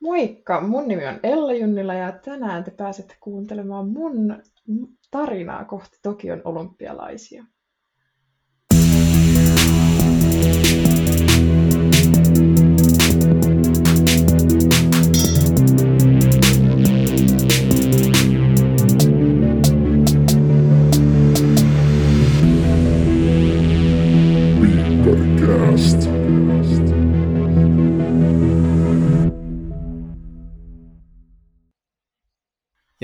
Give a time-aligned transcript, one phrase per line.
[0.00, 4.42] Moikka, mun nimi on Ella Junnila ja tänään te pääsette kuuntelemaan mun
[5.10, 7.44] tarinaa kohti Tokion olympialaisia.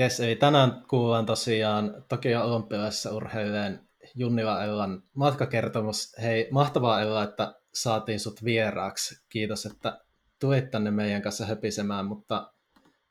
[0.01, 3.79] Jes, eli tänään kuullaan tosiaan Tokio olympialaisessa urheilijan
[4.15, 6.15] Junnila Ellan matkakertomus.
[6.21, 9.15] Hei, mahtavaa Ella, että saatiin sut vieraaksi.
[9.29, 9.99] Kiitos, että
[10.39, 12.53] tulit tänne meidän kanssa höpisemään, mutta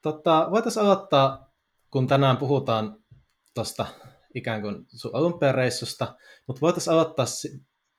[0.03, 1.53] tota, voitaisiin aloittaa,
[1.91, 2.97] kun tänään puhutaan
[3.55, 3.87] tuosta
[4.35, 6.15] ikään kuin sun olympiareissusta,
[6.47, 7.27] mutta voitaisiin aloittaa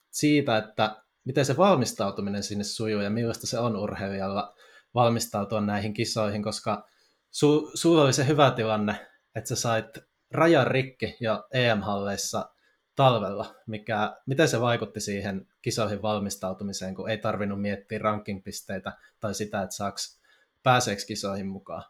[0.09, 4.53] siitä, että miten se valmistautuminen sinne sujuu ja millaista se on urheilijalla
[4.95, 6.87] valmistautua näihin kisoihin, koska
[7.31, 9.99] su, sulla oli se hyvä tilanne, että sä sait
[10.31, 12.49] rajan rikki jo EM-halleissa
[12.95, 13.55] talvella.
[13.67, 19.75] Mikä, miten se vaikutti siihen kisoihin valmistautumiseen, kun ei tarvinnut miettiä rankingpisteitä tai sitä, että
[19.75, 20.21] saaks,
[20.63, 21.83] pääseekö kisoihin mukaan?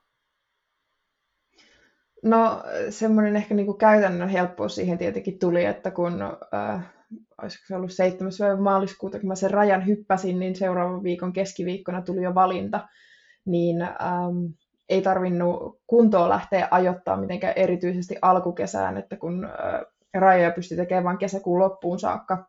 [2.23, 6.21] No semmoinen ehkä niin kuin käytännön helppous siihen tietenkin tuli, että kun
[6.53, 6.93] äh,
[7.41, 8.31] olisiko se ollut 7.
[8.59, 12.87] maaliskuuta, kun mä sen rajan hyppäsin, niin seuraavan viikon keskiviikkona tuli jo valinta,
[13.45, 14.45] niin ähm,
[14.91, 19.49] ei tarvinnut kuntoa lähteä ajoittaa mitenkään erityisesti alkukesään, että kun
[20.13, 22.45] rajoja pystyi tekemään vain kesäkuun loppuun saakka,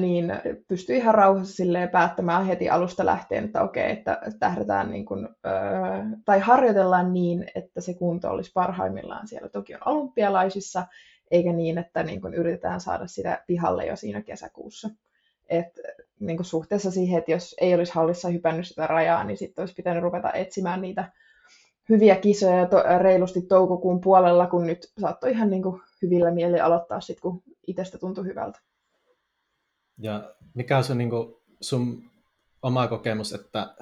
[0.00, 0.32] niin
[0.68, 5.28] pystyi ihan rauhassa silleen päättämään heti alusta lähtien, että okei, että tähdätään niin kuin,
[6.24, 10.86] tai harjoitellaan niin, että se kunto olisi parhaimmillaan siellä Tokion olympialaisissa,
[11.30, 14.90] eikä niin, että niin kuin yritetään saada sitä pihalle jo siinä kesäkuussa.
[15.52, 15.80] Et,
[16.20, 19.74] niin kuin suhteessa siihen, että jos ei olisi hallissa hypännyt sitä rajaa, niin sitten olisi
[19.74, 21.12] pitänyt ruveta etsimään niitä
[21.88, 27.00] hyviä kisoja to, reilusti toukokuun puolella, kun nyt saattoi ihan niin kuin hyvillä mieli aloittaa
[27.00, 28.60] sit, kun itsestä tuntui hyvältä.
[29.98, 32.10] Ja mikä on sun, niin kuin, sun
[32.62, 33.74] oma kokemus, että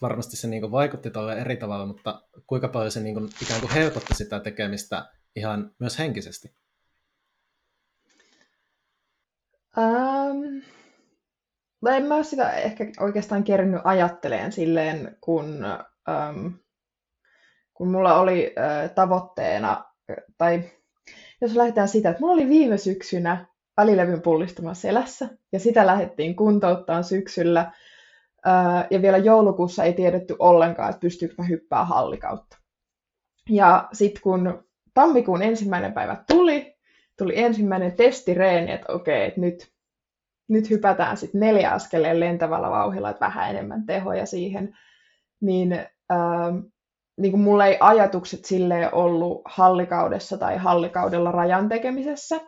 [0.00, 3.60] varmasti se niin kuin, vaikutti tuolle eri tavalla, mutta kuinka paljon se niin kuin, ikään
[3.60, 6.54] kuin helpotti sitä tekemistä ihan myös henkisesti?
[9.78, 10.62] Um,
[11.84, 15.64] No en mä sitä ehkä oikeastaan kerännyt ajatteleen silleen, kun,
[16.08, 16.46] ähm,
[17.74, 19.84] kun mulla oli äh, tavoitteena,
[20.38, 20.62] tai
[21.40, 23.46] jos lähdetään sitä, että mulla oli viime syksynä
[23.76, 27.72] välilevyn pullistuma selässä, ja sitä lähdettiin kuntouttaa syksyllä,
[28.46, 32.58] äh, ja vielä joulukuussa ei tiedetty ollenkaan, että pystyykö mä hyppää hallikautta.
[33.50, 34.64] Ja sitten kun
[34.94, 36.76] tammikuun ensimmäinen päivä tuli,
[37.18, 39.73] tuli ensimmäinen testireeni, että okei, että nyt
[40.48, 44.76] nyt hypätään sitten neljä askeleen lentävällä vauhilla, että vähän enemmän tehoja siihen,
[45.40, 45.72] niin,
[46.12, 46.56] ähm,
[47.16, 52.40] niin kuin mulla ei ajatukset sille ollut hallikaudessa tai hallikaudella rajan tekemisessä.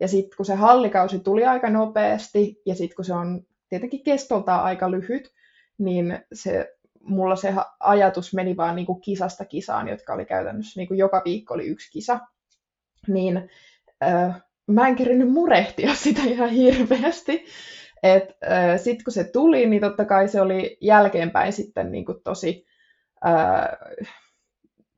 [0.00, 4.64] Ja sitten kun se hallikausi tuli aika nopeasti, ja sitten kun se on tietenkin kestoltaan
[4.64, 5.32] aika lyhyt,
[5.78, 10.88] niin se, mulla se ajatus meni vaan niin kuin kisasta kisaan, jotka oli käytännössä niin
[10.88, 12.20] kuin joka viikko oli yksi kisa.
[13.08, 13.50] Niin
[14.02, 17.44] äh, mä en kerinyt murehtia sitä ihan hirveästi.
[18.04, 22.66] äh, sitten kun se tuli, niin totta kai se oli jälkeenpäin sitten niin kuin tosi
[23.26, 24.06] äh,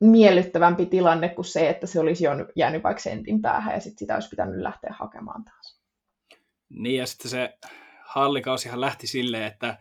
[0.01, 2.25] miellyttävämpi tilanne kuin se, että se olisi
[2.57, 5.81] jäänyt vaikka sentin päähän ja sitten sitä olisi pitänyt lähteä hakemaan taas.
[6.69, 7.59] Niin ja sitten se
[8.05, 9.79] hallikausihan lähti silleen, että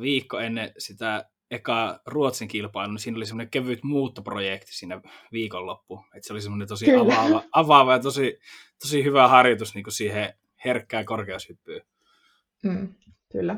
[0.00, 5.00] viikko ennen sitä eka Ruotsin kilpailu, niin siinä oli semmoinen kevyt muuttoprojekti siinä
[5.32, 6.04] viikonloppu.
[6.14, 8.38] Että se oli semmoinen tosi avaava, avaava ja tosi,
[8.82, 10.34] tosi hyvä harjoitus niin kuin siihen
[10.64, 11.82] herkkään korkeushyppyyn.
[12.64, 12.94] Mm,
[13.32, 13.56] kyllä.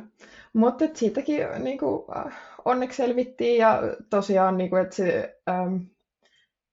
[0.53, 3.81] Mutta siitäkin niin kuin, äh, onneksi selvittiin ja
[4.11, 5.77] tosiaan, niin kuin, että, se, ähm,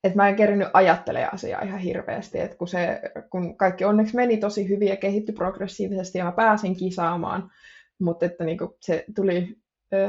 [0.04, 4.38] että mä en kerinyt ajattelemaan asiaa ihan hirveästi, että kun, se, kun kaikki onneksi meni
[4.38, 7.52] tosi hyvin ja kehittyi progressiivisesti ja mä pääsin kisaamaan,
[8.00, 9.58] mutta että niin kuin, se tuli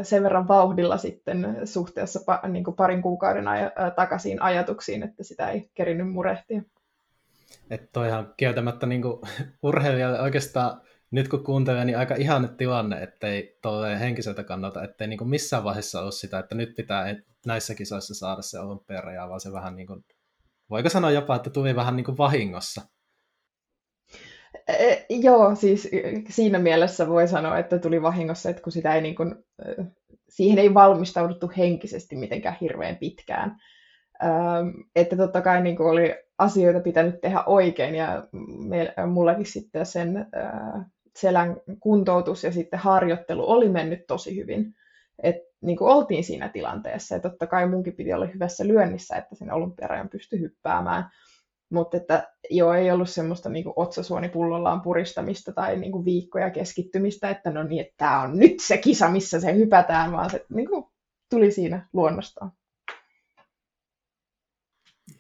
[0.03, 5.71] sen verran vauhdilla sitten suhteessa niin kuin parin kuukauden aj- takaisin ajatuksiin, että sitä ei
[5.75, 6.63] kerinyt murehtia.
[7.71, 9.21] Että toihan kieltämättä niin kuin
[9.63, 15.19] urheilijalle oikeastaan nyt kun kuuntelee, niin aika ihanne tilanne, ettei tolleen henkiseltä kannalta, ettei niin
[15.19, 17.17] kuin missään vaiheessa ole sitä, että nyt pitää
[17.47, 20.05] näissä kisoissa saada se olympiaraja, vaan se vähän niin kuin,
[20.71, 22.83] voiko sanoa jopa, että tuli vähän niin kuin vahingossa.
[25.11, 25.89] Joo, siis
[26.29, 29.35] siinä mielessä voi sanoa, että tuli vahingossa, että kun sitä ei niin kuin,
[30.29, 33.57] siihen ei valmistauduttu henkisesti mitenkään hirveän pitkään.
[34.97, 38.25] että totta kai niin kuin oli asioita pitänyt tehdä oikein ja
[38.69, 40.27] me, mullakin sitten sen
[41.17, 44.75] selän kuntoutus ja sitten harjoittelu oli mennyt tosi hyvin.
[45.23, 47.15] Et niin kuin oltiin siinä tilanteessa.
[47.15, 51.11] Ja totta kai munkin piti olla hyvässä lyönnissä, että sen olympiarajan pystyi hyppäämään.
[51.75, 57.31] Mutta että joo, ei ollut semmoista niin kuin otsasuonipullollaan puristamista tai niin kuin viikkoja keskittymistä,
[57.31, 60.69] että no niin, että tämä on nyt se kisa, missä se hypätään, vaan se niin
[60.69, 60.85] kuin
[61.31, 62.53] tuli siinä luonnostaan.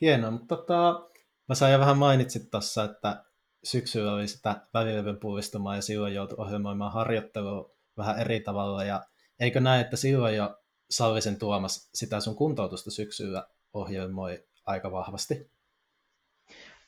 [0.00, 1.10] Hienoa, mutta tota,
[1.48, 3.24] mä sain jo vähän mainitsit tuossa, että
[3.64, 8.84] syksyllä oli sitä välilevyn puistumaa ja silloin joutui ohjelmoimaan harjoittelua vähän eri tavalla.
[8.84, 9.04] Ja
[9.40, 10.56] eikö näe, että silloin jo
[10.90, 15.53] Sallisen Tuomas sitä sun kuntoutusta syksyllä ohjelmoi aika vahvasti?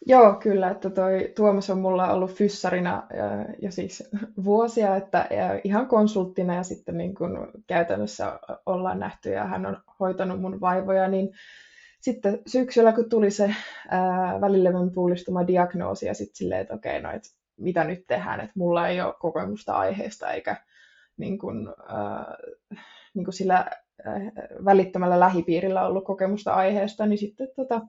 [0.06, 3.06] Joo, kyllä, että toi Tuomas on mulla ollut fyssarina
[3.62, 4.10] jo siis
[4.44, 5.28] vuosia, että
[5.64, 11.08] ihan konsulttina ja sitten niin kun käytännössä ollaan nähty ja hän on hoitanut mun vaivoja,
[11.08, 11.30] niin
[12.00, 13.54] sitten syksyllä, kun tuli se
[14.40, 17.22] välilevyn pullistuma diagnoosi ja sitten silleen, että okei, no et
[17.56, 20.56] mitä nyt tehdään, että mulla ei ole kokemusta aiheesta eikä
[21.16, 22.36] niin kuin, ää,
[23.14, 23.54] niin kuin sillä
[24.04, 24.20] ää,
[24.64, 27.80] välittömällä lähipiirillä ollut kokemusta aiheesta, niin sitten tota,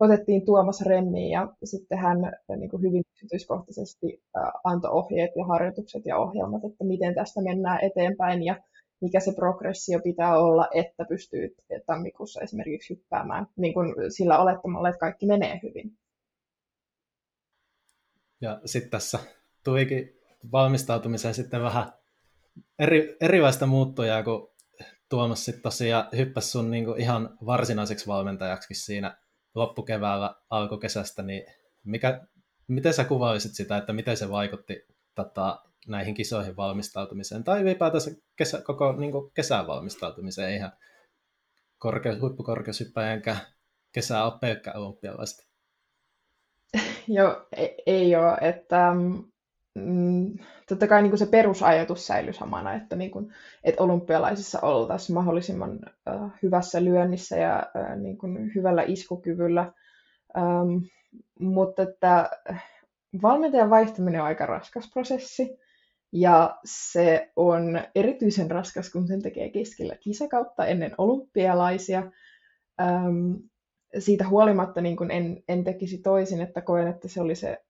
[0.00, 2.18] otettiin Tuomas Remmiin ja sitten hän
[2.56, 7.78] niin kuin hyvin yksityiskohtaisesti ää, antoi ohjeet ja harjoitukset ja ohjelmat, että miten tästä mennään
[7.84, 8.62] eteenpäin ja
[9.00, 11.56] mikä se progressio pitää olla, että pystyy
[11.86, 15.98] tammikuussa esimerkiksi hyppäämään niin kuin sillä olettamalla, että kaikki menee hyvin.
[18.40, 19.18] Ja sitten tässä
[19.64, 20.20] tuikin
[20.52, 21.92] valmistautumiseen sitten vähän
[22.78, 24.54] eri, erilaista muuttujaa, kun
[25.08, 29.16] Tuomas sitten tosiaan hyppäsi sun niinku ihan varsinaiseksi valmentajaksi siinä
[29.54, 31.46] loppukeväällä alkukesästä, niin
[31.84, 32.26] mikä,
[32.68, 38.60] miten sä kuvailisit sitä, että miten se vaikutti tota, näihin kisoihin valmistautumiseen, tai ylipäätänsä kesä,
[38.60, 40.72] koko niin kesän valmistautumiseen ihan
[41.78, 43.40] korkeus, huippukorkeushyppäjänkään
[43.92, 45.46] kesää ole pelkkä olympialaista.
[47.08, 48.92] Joo, ei, ei ole, että
[49.74, 50.38] mm,
[50.68, 53.32] totta kai niin kuin se perusajatus säilyi samana, että, niin kuin,
[53.64, 59.72] että olympialaisissa oltaisiin mahdollisimman äh, hyvässä lyönnissä ja äh, niin kuin hyvällä iskukyvyllä,
[60.36, 60.84] ähm,
[61.38, 62.30] mutta että
[63.22, 65.58] valmentajan vaihtaminen on aika raskas prosessi,
[66.12, 72.12] ja se on erityisen raskas, kun sen tekee keskellä kisakautta ennen olympialaisia.
[72.80, 73.32] Ähm,
[73.98, 77.64] siitä huolimatta niin kun en, en tekisi toisin, että koen, että se oli se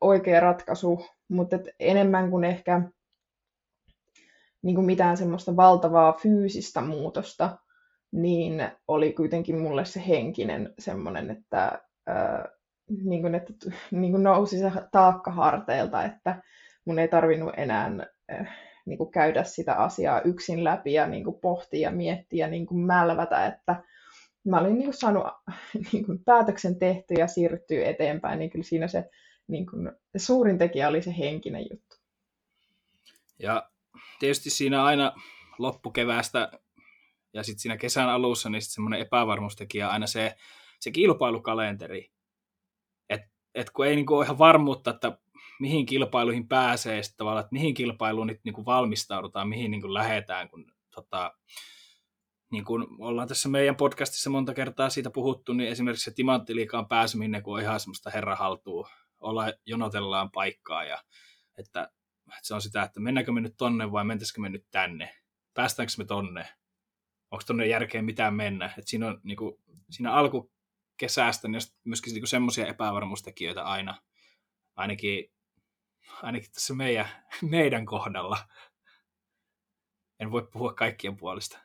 [0.00, 2.82] oikea ratkaisu, mutta enemmän kuin ehkä
[4.62, 7.58] niin kuin mitään semmoista valtavaa fyysistä muutosta,
[8.12, 12.44] niin oli kuitenkin mulle se henkinen semmoinen, että, äh,
[13.04, 13.52] niin kuin, että
[13.90, 16.42] niin kuin nousi se taakka harteilta, että
[16.84, 17.90] mun ei tarvinnut enää
[18.32, 18.56] äh,
[18.86, 22.66] niin kuin käydä sitä asiaa yksin läpi ja niin kuin pohtia ja miettiä ja niin
[22.66, 23.82] kuin mälvätä, että
[24.44, 25.24] mä olin niin kuin saanut
[25.92, 29.10] niin kuin päätöksen tehty ja siirtyy eteenpäin, niin kyllä siinä se,
[29.48, 31.96] niin kuin, suurin tekijä oli se henkinen juttu.
[33.38, 33.70] Ja
[34.18, 35.12] tietysti siinä aina
[35.58, 36.50] loppukeväästä
[37.32, 40.36] ja sitten siinä kesän alussa, niin semmoinen epävarmuustekijä aina se,
[40.80, 42.12] se kilpailukalenteri.
[43.10, 45.18] että et kun ei niinku ole ihan varmuutta, että
[45.60, 49.94] mihin kilpailuihin pääsee, sitten tavallaan, että mihin kilpailuun nyt niin kuin valmistaudutaan, mihin niin kuin
[49.94, 51.34] lähdetään, kun tota,
[52.50, 57.42] niin kuin ollaan tässä meidän podcastissa monta kertaa siitä puhuttu, niin esimerkiksi se timanttiliikaan pääseminen,
[57.42, 58.88] kun on ihan semmoista herrahaltua,
[59.20, 61.04] olla, jonotellaan paikkaa ja
[61.58, 61.90] että,
[62.26, 65.16] että se on sitä, että mennäänkö me nyt tonne vai mentäisikö me nyt tänne,
[65.54, 66.48] päästäänkö me tonne,
[67.30, 69.56] onko tonne järkeä mitään mennä, että siinä on niin kuin,
[69.90, 74.02] siinä alkukesästä niin myöskin niin semmoisia epävarmuustekijöitä aina,
[74.76, 75.30] ainakin
[76.22, 77.08] ainakin tässä meidän,
[77.42, 78.38] meidän kohdalla.
[80.20, 81.58] En voi puhua kaikkien puolesta.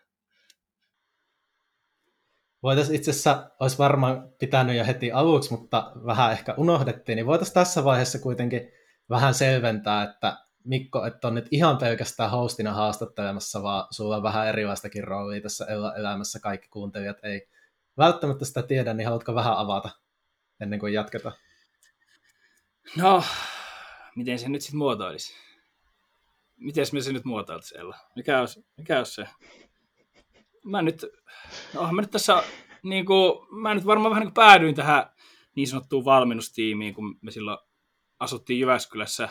[2.63, 7.53] Voitaisiin itse asiassa, olisi varmaan pitänyt jo heti aluksi, mutta vähän ehkä unohdettiin, niin voitaisiin
[7.53, 8.71] tässä vaiheessa kuitenkin
[9.09, 14.47] vähän selventää, että Mikko, että on nyt ihan pelkästään hostina haastattelemassa, vaan sulla on vähän
[14.47, 15.65] erilaistakin roolia tässä
[15.97, 16.39] elämässä.
[16.39, 17.47] Kaikki kuuntelijat ei
[17.97, 19.89] välttämättä sitä tiedä, niin haluatko vähän avata
[20.59, 21.35] ennen kuin jatketaan?
[22.97, 23.23] No,
[24.15, 25.33] miten se nyt sitten muotoilisi?
[26.57, 27.97] Miten me se nyt muotoilisi, Ella?
[28.15, 29.27] Mikä olisi, mikä olisi se?
[30.65, 31.05] Mä nyt,
[31.73, 32.43] no mä nyt tässä,
[32.83, 35.05] niin kuin, mä nyt varmaan vähän niin päädyin tähän
[35.55, 37.57] niin sanottuun valmennustiimiin, kun me silloin
[38.19, 39.29] asuttiin Jyväskylässä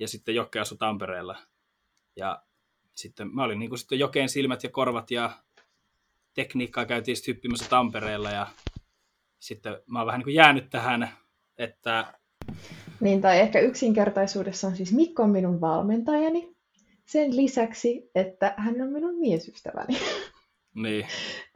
[0.00, 1.36] ja sitten Jokke asui Tampereella.
[2.16, 2.42] Ja
[2.92, 5.30] sitten mä olin niin kuin sitten Jokeen silmät ja korvat ja
[6.34, 8.46] tekniikkaa käytiin sitten hyppimässä Tampereella ja
[9.40, 11.08] sitten mä oon vähän niin kuin jäänyt tähän,
[11.58, 12.14] että
[13.00, 16.56] niin, tai ehkä yksinkertaisuudessaan siis Mikko on minun valmentajani.
[17.06, 19.98] Sen lisäksi, että hän on minun miesystäväni.
[20.74, 21.06] Niin.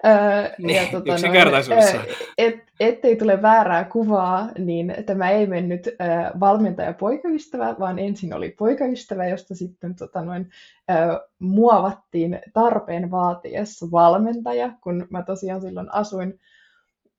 [0.07, 0.13] Öö,
[0.59, 1.97] Niin, ja tota, yksinkertaisuudessa.
[1.97, 2.09] noin,
[2.39, 5.93] et, ettei tule väärää kuvaa, niin tämä ei mennyt ö,
[6.41, 10.51] valmentaja poikaystävä, vaan ensin oli poikaystävä, josta sitten tota, noin,
[10.91, 10.95] ö,
[11.39, 16.41] muovattiin tarpeen vaatiessa valmentaja, kun mä tosiaan silloin asuin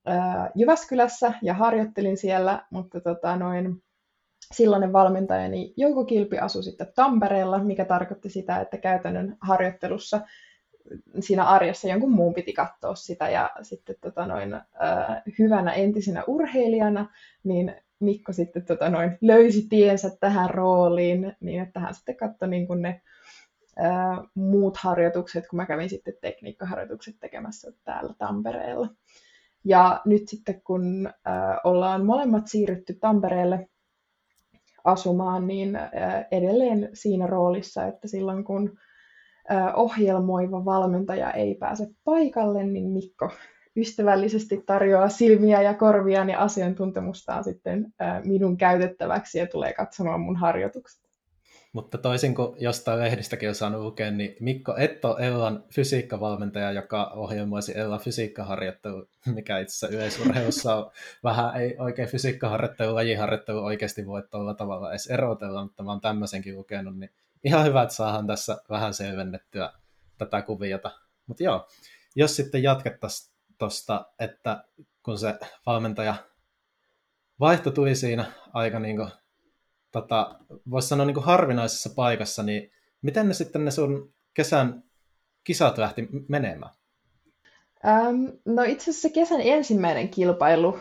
[0.08, 0.12] ö,
[0.56, 3.84] Jyväskylässä ja harjoittelin siellä, mutta tota, noin,
[4.54, 10.22] silloinen valmentajani Jouko Kilpi asui sitten Tampereella, mikä tarkoitti sitä, että käytännön harjoittelussa
[11.20, 14.64] siinä arjessa jonkun muun piti katsoa sitä ja sitten tota noin, äh,
[15.40, 17.10] hyvänä entisenä urheilijana,
[17.44, 22.68] niin Mikko sitten tota noin, löysi tiensä tähän rooliin, niin että hän sitten katsoi niin
[22.68, 23.02] kuin ne
[23.82, 28.88] äh, muut harjoitukset, kun mä kävin sitten tekniikkaharjoitukset tekemässä täällä Tampereella.
[29.64, 33.70] Ja nyt sitten kun äh, ollaan molemmat siirrytty Tampereelle
[34.84, 35.92] asumaan, niin äh,
[36.32, 38.78] edelleen siinä roolissa, että silloin kun
[39.74, 43.32] ohjelmoiva valmentaja ei pääse paikalle, niin Mikko
[43.76, 51.08] ystävällisesti tarjoaa silmiä ja korvia ja asiantuntemustaan sitten minun käytettäväksi ja tulee katsomaan mun harjoitukset.
[51.74, 57.12] Mutta toisin kuin jostain lehdistäkin on saanut lukea, niin Mikko et ole Ellan fysiikkavalmentaja, joka
[57.16, 60.92] ohjelmoisi Ellan fysiikkaharjoittelu, mikä itse asiassa yleisurheilussa on
[61.24, 66.56] vähän, ei oikein fysiikkaharjoittelu, lajiharjoittelu oikeasti voi tuolla tavalla edes erotella, mutta mä oon tämmöisenkin
[66.56, 67.12] lukenut, niin
[67.44, 69.74] ihan hyvä, että saadaan tässä vähän selvennettyä
[70.18, 70.92] tätä kuviota.
[71.28, 71.68] Mutta joo,
[72.16, 74.64] jos sitten jatkettaisiin tuosta, että
[75.04, 76.16] kun se valmentaja
[77.40, 79.10] vaihto tuli siinä aika niin kuin,
[79.92, 80.40] tota,
[80.70, 84.84] voisi sanoa niin kuin harvinaisessa paikassa, niin miten ne sitten ne sun kesän
[85.44, 86.72] kisat lähti menemään?
[87.86, 90.80] Ähm, no itse asiassa kesän ensimmäinen kilpailu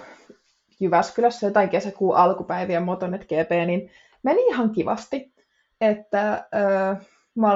[0.81, 3.91] Jyväskylässä jotain kesäkuun alkupäiviä Motonet GP, niin
[4.23, 5.36] meni ihan kivasti
[5.81, 7.53] että äh, mä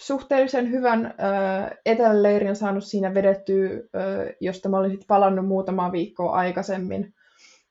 [0.00, 6.32] suhteellisen hyvän äh, eteläleirin saanut siinä vedettyä, äh, josta mä olin sitten palannut muutama viikkoa
[6.32, 7.14] aikaisemmin.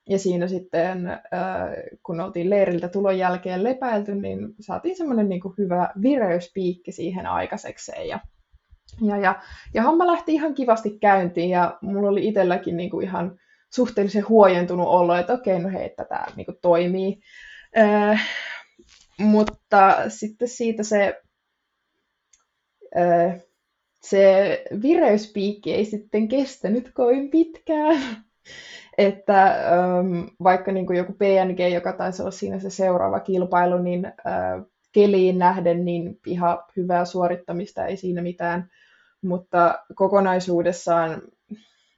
[0.09, 1.19] Ja siinä sitten, äh,
[2.03, 8.07] kun oltiin leiriltä tulon jälkeen lepäilty, niin saatiin semmoinen niin hyvä vireyspiikki siihen aikaisekseen.
[8.07, 8.19] Ja,
[9.01, 9.41] ja, ja,
[9.73, 13.39] ja homma lähti ihan kivasti käyntiin ja mulla oli itselläkin niin kuin ihan
[13.73, 17.19] suhteellisen huojentunut olo, että okei, no hei, tämä niin toimii.
[17.77, 18.21] Äh,
[19.19, 21.21] mutta sitten siitä se,
[24.01, 28.01] se vireyspiikki ei sitten kestänyt kovin pitkään.
[28.97, 29.55] Että
[30.43, 34.13] vaikka niin kuin joku PNG, joka taisi olla siinä se seuraava kilpailu, niin
[34.91, 38.69] keliin nähden niin ihan hyvää suorittamista, ei siinä mitään.
[39.21, 41.21] Mutta kokonaisuudessaan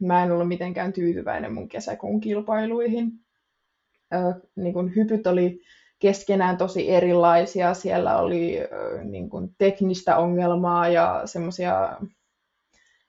[0.02, 3.12] mä en ollut mitenkään tyytyväinen mun kesäkuun kilpailuihin.
[4.56, 5.62] Niin kun hypyt oli
[6.02, 7.74] keskenään tosi erilaisia.
[7.74, 8.58] Siellä oli
[9.04, 11.98] niin kuin, teknistä ongelmaa ja semmoisia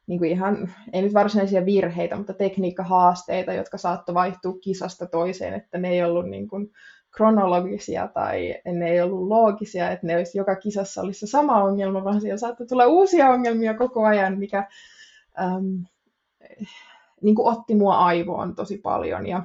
[0.07, 5.91] niin ihan, ei nyt varsinaisia virheitä, mutta tekniikkahaasteita, jotka saattoi vaihtua kisasta toiseen, että ne
[5.91, 6.71] ei ollut niin kuin,
[7.17, 12.05] kronologisia tai ne ei ollut loogisia, että ne olisi, joka kisassa olisi se sama ongelma,
[12.05, 14.69] vaan siellä saattoi tulla uusia ongelmia koko ajan, mikä
[15.41, 15.85] äm,
[17.23, 19.27] niin kuin otti mua aivoon tosi paljon.
[19.27, 19.43] Ja,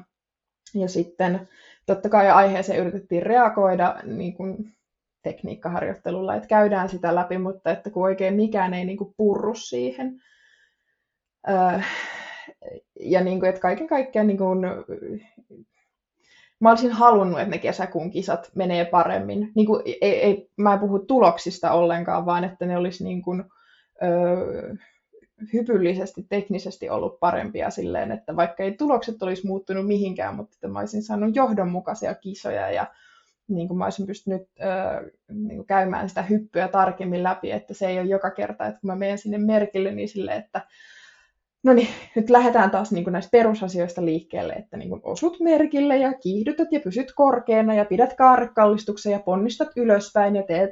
[0.74, 1.48] ja sitten
[1.88, 4.76] totta kai aiheeseen yritettiin reagoida niin kuin
[5.24, 10.22] tekniikkaharjoittelulla, että käydään sitä läpi, mutta että kun oikein mikään ei niin kuin purru siihen.
[11.50, 11.80] Öö,
[13.00, 14.60] ja niin kuin, että kaiken kaikkiaan niin kuin,
[16.60, 19.52] mä olisin halunnut, että ne kesäkuun kisat menee paremmin.
[19.56, 23.44] Niin kuin, ei, ei, mä en puhu tuloksista ollenkaan, vaan että ne olisi niin kuin,
[24.04, 24.74] öö,
[25.54, 30.80] hypyllisesti, teknisesti ollut parempia silleen, että vaikka ei tulokset olisi muuttunut mihinkään, mutta että mä
[30.80, 32.88] olisin saanut johdonmukaisia kisoja ja
[33.48, 37.88] niin kuin mä olisin pystynyt äh, niin kuin käymään sitä hyppyä tarkemmin läpi, että se
[37.88, 40.62] ei ole joka kerta, että kun mä menen sinne merkille, niin sille, että
[41.64, 45.98] no niin, nyt lähdetään taas niin kuin näistä perusasioista liikkeelle, että niin kuin osut merkille
[45.98, 50.72] ja kiihdytät ja pysyt korkeana ja pidät kaarekallistuksen ja ponnistat ylöspäin ja teet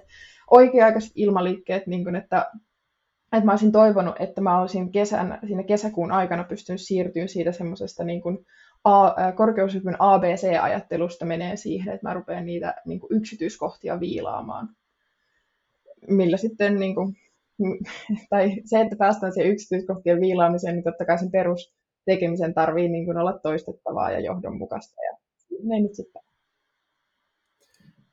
[0.52, 2.52] oikea-aikaiset ilmaliikkeet, niin kuin, että
[3.34, 8.04] että mä olisin toivonut, että mä olisin kesän, siinä kesäkuun aikana pystynyt siirtymään siitä semmoisesta
[8.04, 8.22] niin
[9.36, 14.70] korkeushypyn ABC-ajattelusta menee siihen, että mä rupean niitä niin kuin yksityiskohtia viilaamaan.
[16.08, 17.14] Millä sitten, niin kuin,
[18.30, 23.18] tai se, että päästään siihen yksityiskohtien viilaamiseen, niin totta kai sen perustekemisen tarvii niin kuin
[23.18, 24.96] olla toistettavaa ja johdonmukaista.
[25.04, 25.18] Ja
[25.64, 26.22] ne nyt sitten.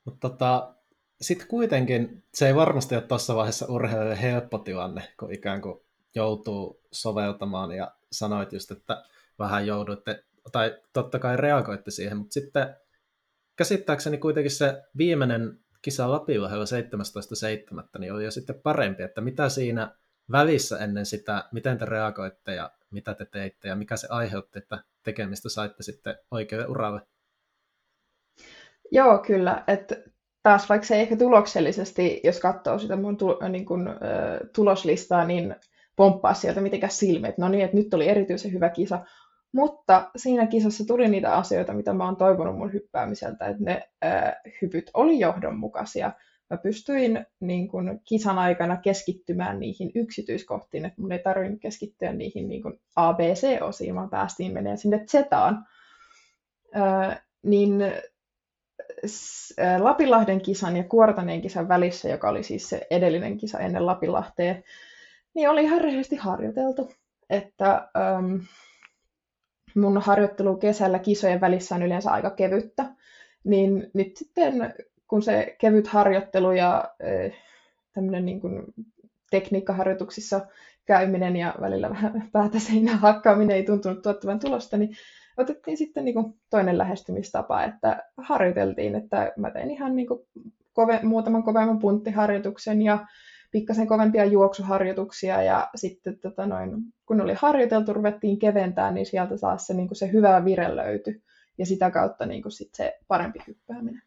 [0.05, 0.75] Mutta tota,
[1.23, 5.79] sitten kuitenkin se ei varmasti ole tuossa vaiheessa urheilijalle helppo tilanne, kun ikään kuin
[6.15, 9.05] joutuu soveltamaan ja sanoit just, että
[9.39, 12.75] vähän jouduitte, tai totta kai reagoitte siihen, mutta sitten
[13.55, 17.99] käsittääkseni kuitenkin se viimeinen kisa Lapilla 17.7.
[17.99, 19.95] niin oli jo sitten parempi, että mitä siinä
[20.31, 24.83] välissä ennen sitä, miten te reagoitte ja mitä te teitte ja mikä se aiheutti, että
[25.03, 27.01] tekemistä saitte sitten oikealle uralle?
[28.91, 29.63] Joo, kyllä.
[29.67, 29.95] Että
[30.43, 33.93] taas vaikka se ehkä tuloksellisesti, jos katsoo sitä mun tu, niin kun, ö,
[34.55, 35.55] tuloslistaa, niin
[35.95, 39.05] pomppaa sieltä mitenkään silmiä, no niin, että nyt oli erityisen hyvä kisa,
[39.53, 44.41] mutta siinä kisassa tuli niitä asioita, mitä mä oon toivonut mun hyppäämiseltä, että ne ää,
[44.61, 46.11] hypyt oli johdonmukaisia.
[46.49, 52.49] Mä pystyin niin kun, kisan aikana keskittymään niihin yksityiskohtiin, että mun ei tarvinnut keskittyä niihin
[52.49, 55.65] niin kun ABC-osiin, vaan päästiin menemään sinne Zetaan.
[56.73, 57.83] Ää, niin
[59.79, 64.63] Lapinlahden kisan ja Kuortaneen kisan välissä, joka oli siis se edellinen kisa ennen Lapinlahteen,
[65.33, 66.91] niin oli ihan rehellisesti harjoiteltu.
[67.29, 68.35] Että ähm,
[69.75, 72.85] mun harjoittelu kesällä kisojen välissä on yleensä aika kevyttä,
[73.43, 74.73] niin nyt sitten
[75.07, 77.37] kun se kevyt harjoittelu ja äh,
[77.93, 78.63] tämmöinen niin kuin
[79.31, 80.41] tekniikkaharjoituksissa
[80.85, 84.95] käyminen ja välillä vähän päätä seinään hakkaaminen ei tuntunut tuottavan tulosta, niin
[85.37, 90.19] otettiin sitten niin kuin toinen lähestymistapa, että harjoiteltiin, että mä tein ihan niin kuin
[90.73, 93.05] kove, muutaman kovemman punttiharjoituksen ja
[93.51, 96.71] pikkasen kovempia juoksuharjoituksia ja sitten tota noin,
[97.05, 101.23] kun oli harjoiteltu, ruvettiin keventää, niin sieltä taas se, niin kuin se hyvä vire löytyi
[101.57, 104.01] ja sitä kautta niin kuin sit se parempi hyppääminen.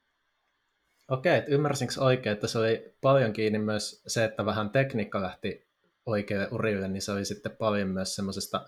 [1.09, 5.66] Okei, että ymmärsinkö oikein, että se oli paljon kiinni myös se, että vähän tekniikka lähti
[6.06, 8.66] oikealle urille, niin se oli sitten paljon myös semmoisesta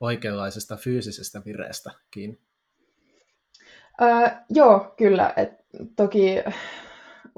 [0.00, 2.38] oikeanlaisesta fyysisestä vireestä kiinni?
[4.02, 5.32] Öö, joo, kyllä.
[5.36, 5.52] Et
[5.96, 6.36] toki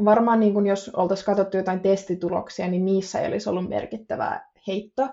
[0.04, 5.08] varmaan niin kun jos oltaisiin katsottu jotain testituloksia, niin niissä ei olisi ollut merkittävää heittoa,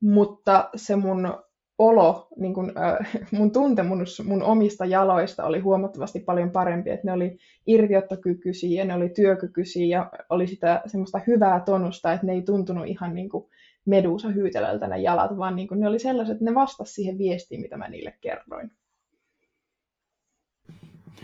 [0.00, 1.34] mutta se mun
[1.78, 7.12] olo, niin kun, äh, mun tuntemus mun omista jaloista oli huomattavasti paljon parempi, että ne
[7.12, 12.42] oli irtiottokykyisiä ja ne oli työkykyisiä ja oli sitä semmoista hyvää tonusta, että ne ei
[12.42, 13.44] tuntunut ihan niin kuin
[13.88, 17.60] medusa hyytelöltä ne jalat, vaan niin kuin ne oli sellaiset, että ne vastasivat siihen viestiin,
[17.60, 18.70] mitä mä niille kerroin.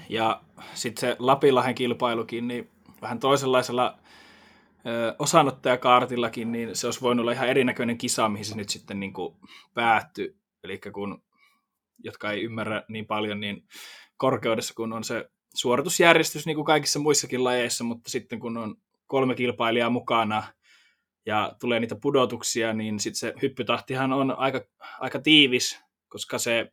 [0.09, 0.41] Ja
[0.75, 2.71] sitten se Lapilahen kilpailukin, niin
[3.03, 3.99] vähän toisenlaisella
[4.87, 9.13] ö, osanottajakaartillakin, niin se olisi voinut olla ihan erinäköinen kisa, mihin se nyt sitten niin
[9.13, 9.37] kuin
[9.75, 10.37] päättyi.
[10.65, 11.23] Eli kun,
[11.99, 13.65] jotka ei ymmärrä niin paljon, niin
[14.17, 19.35] korkeudessa kun on se suoritusjärjestys niin kuin kaikissa muissakin lajeissa, mutta sitten kun on kolme
[19.35, 20.43] kilpailijaa mukana
[21.27, 24.65] ja tulee niitä pudotuksia, niin sitten se hyppytahtihan on aika,
[25.01, 26.73] aika tiivis, koska se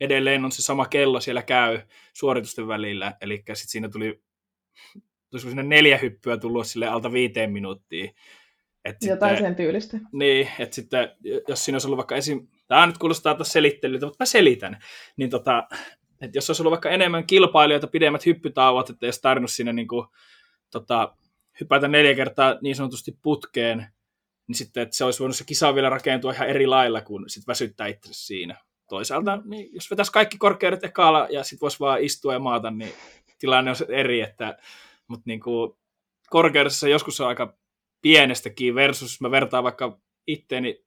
[0.00, 1.80] edelleen on se sama kello siellä käy
[2.12, 4.22] suoritusten välillä, eli sitten siinä tuli
[5.32, 8.14] olisiko sinne neljä hyppyä tullut sille alta viiteen minuuttiin.
[8.84, 9.98] Et Jotain sitten, sen tyylistä.
[10.12, 11.10] Niin, että sitten
[11.48, 12.48] jos siinä olisi ollut vaikka esim...
[12.68, 14.78] Tämä nyt kuulostaa taas selittelyltä, mutta mä selitän.
[15.16, 15.68] Niin tota,
[16.20, 20.06] että jos olisi ollut vaikka enemmän kilpailijoita, pidemmät hyppytauot, että jos tarvinnut siinä niin kuin,
[20.70, 21.16] tota,
[21.60, 23.86] hypätä neljä kertaa niin sanotusti putkeen,
[24.48, 27.46] niin sitten että se olisi voinut se kisa vielä rakentua ihan eri lailla kuin sit
[27.46, 28.56] väsyttää itse siinä.
[28.88, 32.92] Toisaalta, niin jos vetäisi kaikki korkeudet ekalla ja sitten voisi vaan istua ja maata, niin
[33.38, 34.58] tilanne on eri, että
[35.08, 35.72] mutta niin kuin
[36.30, 37.56] korkeudessa joskus on aika
[38.02, 40.84] pienestäkin versus, jos mä vertaan vaikka itteeni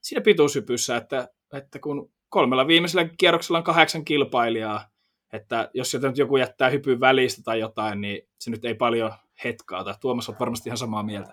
[0.00, 4.88] siinä pituushypyssä, että, että kun kolmella viimeisellä kierroksella on kahdeksan kilpailijaa,
[5.32, 9.12] että jos sieltä nyt joku jättää hypyn välistä tai jotain, niin se nyt ei paljon
[9.44, 9.84] hetkaa.
[9.84, 11.32] Tai Tuomas on varmasti ihan samaa mieltä.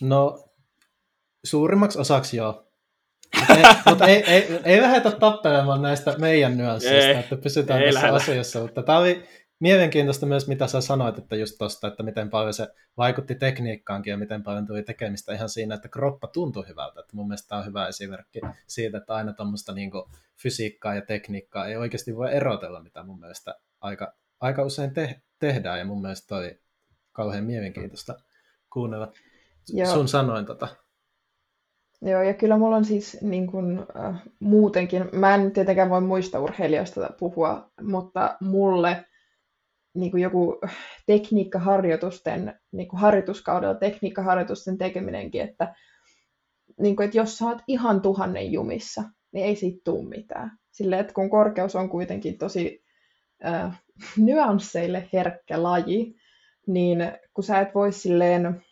[0.00, 0.44] No,
[1.44, 2.66] suurimmaksi osaksi joo.
[3.86, 8.22] Mutta ei, ei, ei, ei lähdetä tappelemaan näistä meidän nyansseista, että pysytään ei tässä lähdetä.
[8.22, 8.60] asiassa.
[8.60, 9.24] Mutta tämä oli
[9.60, 14.16] mielenkiintoista myös, mitä sä sanoit, että just tosta, että miten paljon se vaikutti tekniikkaankin ja
[14.16, 17.00] miten paljon tuli tekemistä ihan siinä, että kroppa tuntui hyvältä.
[17.00, 19.90] Että mun mielestä tämä on hyvä esimerkki siitä, että aina tuommoista niin
[20.42, 25.78] fysiikkaa ja tekniikkaa ei oikeasti voi erotella, mitä mun mielestä aika, aika usein te- tehdään.
[25.78, 26.60] Ja mun mielestä oli
[27.16, 28.14] kauhean mielenkiintoista
[28.72, 29.12] kuunnella
[29.68, 29.94] Joo.
[29.94, 30.68] sun sanoin tota.
[32.02, 36.40] Joo, ja kyllä mulla on siis niin kun, äh, muutenkin, mä en tietenkään voi muista
[36.40, 39.04] urheilijoista puhua, mutta mulle
[39.94, 40.60] niin kuin joku
[41.06, 45.74] tekniikkaharjoitusten, niin kuin harjoituskaudella tekniikkaharjoitusten tekeminenkin, että,
[46.80, 49.02] niin kuin, että jos sä oot ihan tuhannen jumissa,
[49.32, 50.58] niin ei siitä tule mitään.
[50.72, 52.84] Silleen, että kun korkeus on kuitenkin tosi
[53.44, 53.82] äh,
[54.16, 56.16] nyansseille herkkä laji,
[56.66, 56.98] niin
[57.34, 58.62] kun sä et voi silleen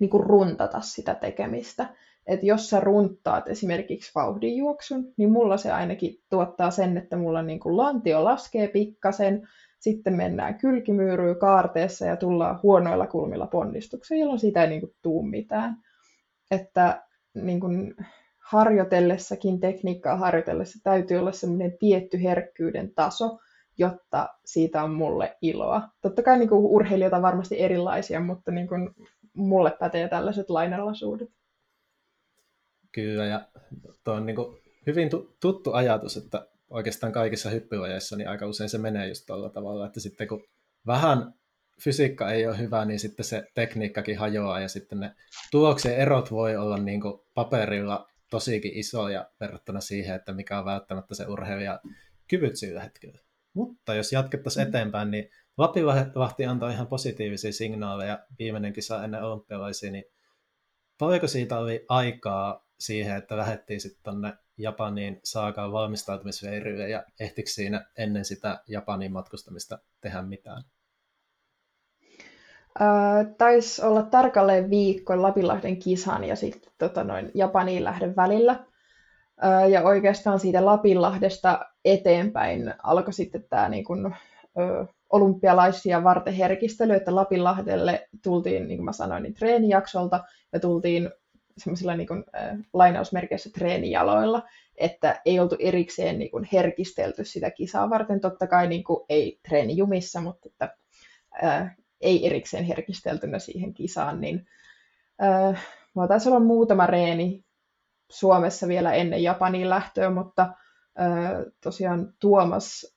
[0.00, 1.94] niin kuin runtata sitä tekemistä,
[2.26, 7.60] että jos sä runttaat esimerkiksi vauhdinjuoksun, niin mulla se ainakin tuottaa sen, että mulla niin
[7.60, 9.48] kuin lantio laskee pikkasen,
[9.80, 15.22] sitten mennään kylkimyyryy kaarteessa ja tullaan huonoilla kulmilla ponnistukseen, jolloin siitä ei niin kuin, tuu
[15.22, 15.76] mitään.
[16.50, 17.02] Että
[17.34, 17.94] niin kuin,
[18.38, 23.38] harjoitellessakin, tekniikkaa harjoitellessa täytyy olla semmoinen tietty herkkyyden taso,
[23.78, 25.82] jotta siitä on mulle iloa.
[26.00, 28.90] Totta kai niin kuin, urheilijoita on varmasti erilaisia, mutta niin kuin,
[29.34, 31.28] mulle pätee tällaiset lainalaisuudet.
[32.92, 33.48] Kyllä, ja
[34.04, 35.10] tuo on niin kuin hyvin
[35.40, 40.00] tuttu ajatus, että oikeastaan kaikissa hyppylajeissa niin aika usein se menee just tuolla tavalla, että
[40.00, 40.44] sitten kun
[40.86, 41.34] vähän
[41.80, 45.14] fysiikka ei ole hyvä, niin sitten se tekniikkakin hajoaa ja sitten ne
[45.50, 51.14] tuloksien erot voi olla niin kuin paperilla tosikin isoja verrattuna siihen, että mikä on välttämättä
[51.14, 51.80] se urheilija
[52.28, 53.18] kyvyt sillä hetkellä.
[53.54, 54.68] Mutta jos jatkettaisiin mm.
[54.68, 60.04] eteenpäin, niin Lapinlahti antoi ihan positiivisia signaaleja viimeinen kisa ennen olympialaisia, niin
[60.98, 67.86] paljonko siitä oli aikaa siihen, että lähdettiin sitten tuonne Japaniin saakaan valmistautumisleirylle ja ehtikö siinä
[67.98, 70.62] ennen sitä Japanin matkustamista tehdä mitään?
[72.80, 78.64] Äh, taisi olla tarkalleen viikko Lapinlahden kisan ja sitten tota noin Japaniin lähden välillä.
[79.70, 84.14] Ja oikeastaan siitä Lapinlahdesta eteenpäin alkoi sitten tämä niin kun,
[84.58, 91.10] ö, olympialaisia varten herkistely, että Lapinlahdelle tultiin, niin kuin mä sanoin, niin treenijaksolta ja tultiin
[91.58, 94.42] semmoisilla niin kuin, äh, lainausmerkeissä treenijaloilla,
[94.76, 98.20] että ei oltu erikseen niin kuin, herkistelty sitä kisaa varten.
[98.20, 100.76] Totta kai niin kuin, ei treenijumissa, mutta että,
[101.44, 104.46] äh, ei erikseen herkisteltynä siihen kisaan, niin
[105.22, 107.44] äh, mulla taisi olla muutama reeni
[108.10, 110.54] Suomessa vielä ennen Japaniin lähtöä, mutta
[111.62, 112.96] tosiaan Tuomas,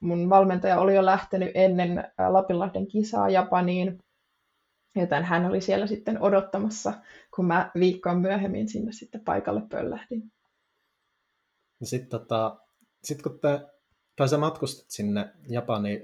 [0.00, 3.98] mun valmentaja, oli jo lähtenyt ennen Lapinlahden kisaa Japaniin,
[4.96, 6.92] joten hän oli siellä sitten odottamassa,
[7.34, 10.32] kun mä viikkoa myöhemmin sinne sitten paikalle pöllähdin.
[11.82, 12.60] Sitten tota,
[13.04, 13.60] sit kun te,
[14.16, 16.00] tai sä matkustit sinne Japaniin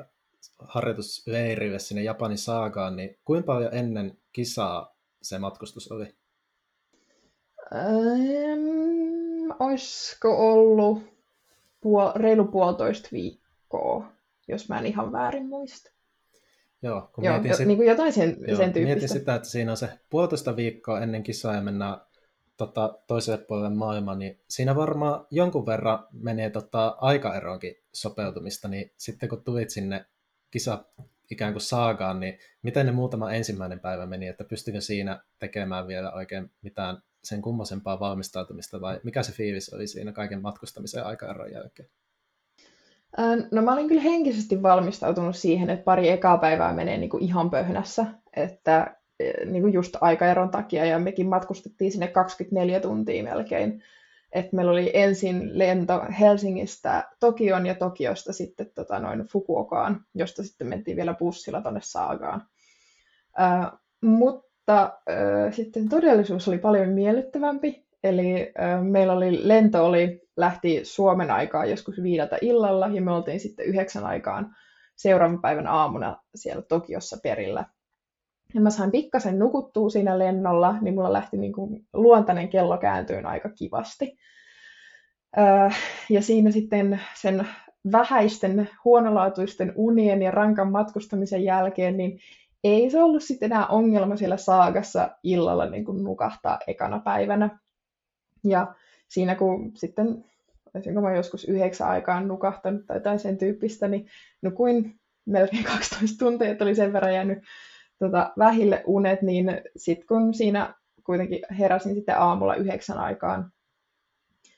[0.59, 6.18] harjoitusleirille sinne Japanin saagaan, niin kuinka paljon ennen kisaa se matkustus oli?
[7.75, 10.99] Ähm, olisiko ollut
[11.81, 14.13] puol- reilu puolitoista viikkoa,
[14.49, 15.91] jos mä en ihan väärin muista.
[16.83, 17.67] Joo, kun joo, mietin, jo, sit...
[17.67, 18.95] niin kuin jotain sen, joo, sen tyyppistä.
[18.95, 22.01] Mietin sitä, että siinä on se puolitoista viikkoa ennen kisaa ja mennään
[22.57, 29.29] tota, toiselle puolelle maailmaa, niin siinä varmaan jonkun verran menee tota, aikaeroonkin sopeutumista, niin sitten
[29.29, 30.05] kun tulit sinne
[30.51, 30.85] kisa
[31.31, 36.13] ikään kuin saagaan, niin miten ne muutama ensimmäinen päivä meni, että pystykö siinä tekemään vielä
[36.13, 41.89] oikein mitään sen kummosempaa valmistautumista vai mikä se fiilis oli siinä kaiken matkustamisen aikaeron jälkeen?
[43.51, 47.51] No mä olin kyllä henkisesti valmistautunut siihen, että pari ekaa päivää menee niin kuin ihan
[47.51, 53.83] pöhnässä, että e, niin kuin just aikaeron takia ja mekin matkustettiin sinne 24 tuntia melkein
[54.33, 60.67] että meillä oli ensin lento Helsingistä Tokion ja Tokiosta sitten tota, noin Fukuokaan, josta sitten
[60.67, 62.43] mentiin vielä bussilla tuonne Saagaan.
[63.41, 63.73] Äh,
[64.69, 71.31] mutta äh, sitten todellisuus oli paljon miellyttävämpi, eli äh, meillä oli lento oli, lähti Suomen
[71.31, 74.57] aikaa joskus viideltä illalla ja me oltiin sitten yhdeksän aikaan
[74.97, 77.65] seuraavan päivän aamuna siellä Tokiossa perillä.
[78.55, 83.27] Ja mä sain pikkasen nukuttua siinä lennolla, niin mulla lähti niin kuin luontainen kello kääntyyn
[83.27, 84.19] aika kivasti.
[86.11, 87.47] Ja siinä sitten sen
[87.93, 92.21] vähäisten huonolaatuisten unien ja rankan matkustamisen jälkeen, niin
[92.65, 97.59] ei se ollut sitten enää ongelma siellä saagassa illalla niin kuin nukahtaa ekana päivänä.
[98.45, 98.75] Ja
[99.09, 100.25] siinä kun sitten,
[100.75, 104.07] olisinko mä joskus yhdeksän aikaan nukahtanut tai jotain sen tyyppistä, niin
[104.43, 107.39] nukuin melkein 12 tuntia, että oli sen verran jäänyt
[107.99, 113.53] tota, vähille unet, niin sitten kun siinä kuitenkin heräsin sitten aamulla yhdeksän aikaan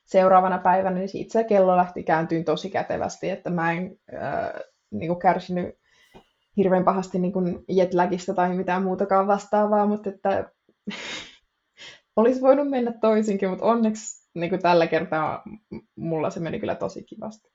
[0.04, 4.50] seuraavana päivänä, niin siitä kello lähti kääntyyn tosi kätevästi, että mä en äh,
[4.90, 5.80] niin kärsinyt
[6.61, 10.53] hirveän pahasti niin kuin jetlagista tai mitään muutakaan vastaavaa, mutta että
[12.16, 15.42] olisi voinut mennä toisinkin, mutta onneksi niin kuin tällä kertaa
[15.96, 17.51] mulla se meni kyllä tosi kivasti.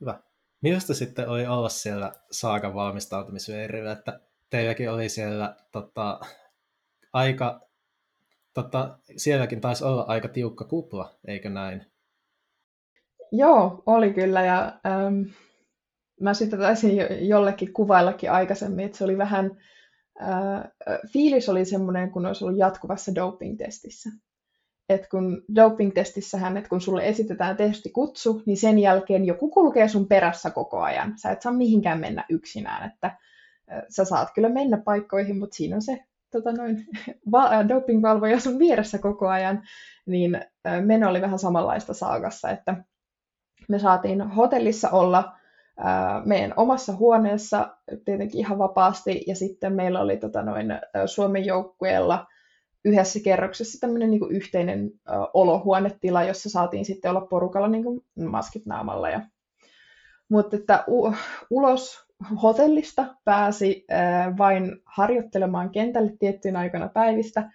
[0.00, 0.20] Hyvä.
[0.60, 6.20] Millaista sitten oli olla siellä saakan valmistautumisveirillä, että teilläkin oli siellä tota,
[7.12, 7.60] aika,
[8.54, 11.86] tota, sielläkin taisi olla aika tiukka kupla, eikö näin?
[13.32, 15.22] Joo, oli kyllä ja ähm,
[16.20, 19.50] mä sitten taisin jo, jollekin kuvaillakin aikaisemmin, että se oli vähän,
[20.22, 20.62] äh,
[21.12, 24.10] fiilis oli semmoinen, kun olisi ollut jatkuvassa doping-testissä.
[24.88, 30.50] Et kun doping-testissähän, että kun sulle esitetään testikutsu, niin sen jälkeen joku kulkee sun perässä
[30.50, 31.18] koko ajan.
[31.18, 33.16] Sä et saa mihinkään mennä yksinään, että
[33.88, 36.86] sä saat kyllä mennä paikkoihin, mutta siinä on se tota noin,
[37.68, 39.62] dopingvalvoja sun vieressä koko ajan,
[40.06, 40.40] niin
[40.84, 42.84] meno oli vähän samanlaista saagassa, että
[43.68, 45.37] me saatiin hotellissa olla
[46.24, 50.66] meidän omassa huoneessa tietenkin ihan vapaasti, ja sitten meillä oli tota noin,
[51.06, 52.26] Suomen joukkueella
[52.84, 54.90] yhdessä kerroksessa tämmöinen niin yhteinen
[55.34, 59.10] olohuonetila, jossa saatiin sitten olla porukalla niin kuin maskit naamalla.
[59.10, 59.20] Ja...
[60.28, 61.14] Mutta että u-
[61.50, 62.08] ulos
[62.42, 63.86] hotellista pääsi
[64.38, 67.50] vain harjoittelemaan kentälle tiettyyn aikana päivistä,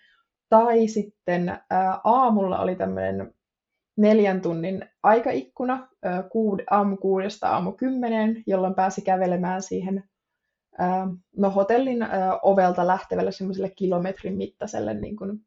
[0.50, 1.60] tai sitten
[2.04, 3.34] aamulla oli tämmöinen
[3.98, 5.88] neljän tunnin aikaikkuna
[6.72, 10.04] aamu kuudesta aamu kymmeneen, jolloin pääsi kävelemään siihen
[11.38, 12.08] no, hotellin
[12.42, 15.40] ovelta lähtevälle semmoiselle kilometrin mittaiselle niin kuin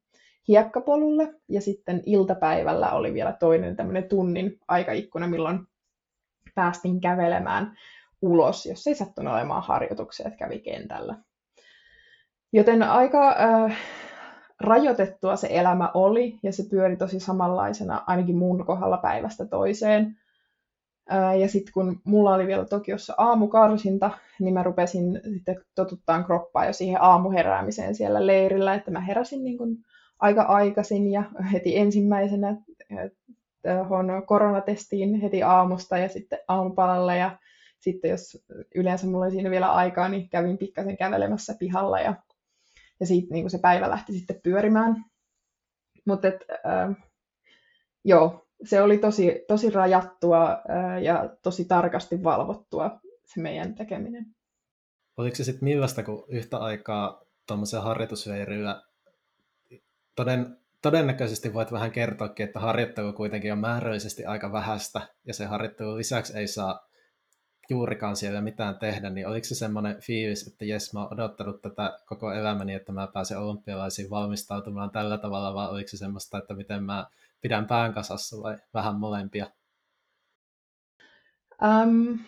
[0.49, 1.35] hiekkapolulle.
[1.49, 5.61] Ja sitten iltapäivällä oli vielä toinen tämmöinen tunnin aikaikkuna, milloin
[6.55, 7.77] päästiin kävelemään
[8.23, 11.15] ulos, jos ei sattunut olemaan harjoituksia, että kävi kentällä.
[12.53, 13.79] Joten aika äh,
[14.61, 20.17] rajoitettua se elämä oli, ja se pyöri tosi samanlaisena ainakin mun kohdalla päivästä toiseen.
[21.41, 26.73] Ja sitten kun mulla oli vielä Tokiossa aamukarsinta, niin mä rupesin sitten totuttaan kroppaa jo
[26.73, 29.77] siihen aamuheräämiseen siellä leirillä, että mä heräsin niin kun
[30.19, 32.57] aika aikaisin ja heti ensimmäisenä
[33.63, 37.39] tuohon koronatestiin heti aamusta ja sitten aamupalalle ja
[37.79, 42.15] sitten jos yleensä mulla oli siinä vielä aikaa, niin kävin pikkasen kävelemässä pihalla ja,
[43.01, 45.05] ja siitä niin se päivä lähti sitten pyörimään.
[46.05, 46.97] Mutta äh,
[48.05, 54.27] joo, se oli tosi, tosi rajattua äh, ja tosi tarkasti valvottua se meidän tekeminen.
[55.17, 58.83] Oliko se sitten millaista, kun yhtä aikaa tuommoisen harjoitusleiryllä
[60.17, 65.97] toden, todennäköisesti voit vähän kertoakin, että harjoittelu kuitenkin on määrällisesti aika vähäistä, ja se harjoittelu
[65.97, 66.86] lisäksi ei saa
[67.69, 71.99] juurikaan siellä mitään tehdä, niin oliko se semmoinen fiilis, että jes, mä oon odottanut tätä
[72.07, 76.85] koko elämäni, että mä pääsen olympialaisiin valmistautumaan tällä tavalla, vai oliko se semmoista, että miten
[76.85, 77.07] mä
[77.41, 79.47] pidän pään kasassa vai vähän molempia?
[81.63, 82.19] Um,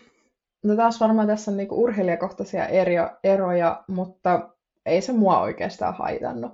[0.65, 2.67] no taas varmaan tässä on niinku urheilijakohtaisia
[3.23, 4.49] eroja, mutta
[4.87, 6.53] ei se mua oikeastaan haitannut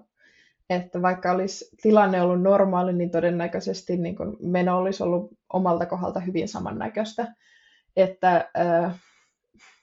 [0.70, 6.48] että vaikka olisi tilanne ollut normaali, niin todennäköisesti niin meno olisi ollut omalta kohdalta hyvin
[6.48, 7.34] samannäköistä.
[7.96, 9.00] Että äh,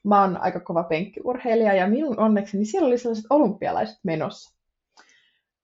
[0.04, 4.58] mä oon aika kova penkkiurheilija ja minun onnekseni siellä oli sellaiset olympialaiset menossa.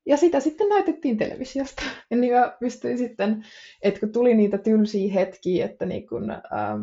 [0.06, 1.84] Ja sitä sitten näytettiin televisiosta.
[2.12, 3.46] Ja niin mä pystyin sitten,
[3.82, 6.82] että kun tuli niitä tylsiä hetkiä, että niin kun, ähm,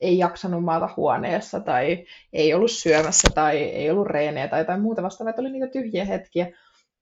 [0.00, 5.02] ei jaksanut maata huoneessa tai ei ollut syömässä tai ei ollut reenejä tai jotain muuta
[5.02, 6.46] vastaavaa, että oli niitä tyhjiä hetkiä,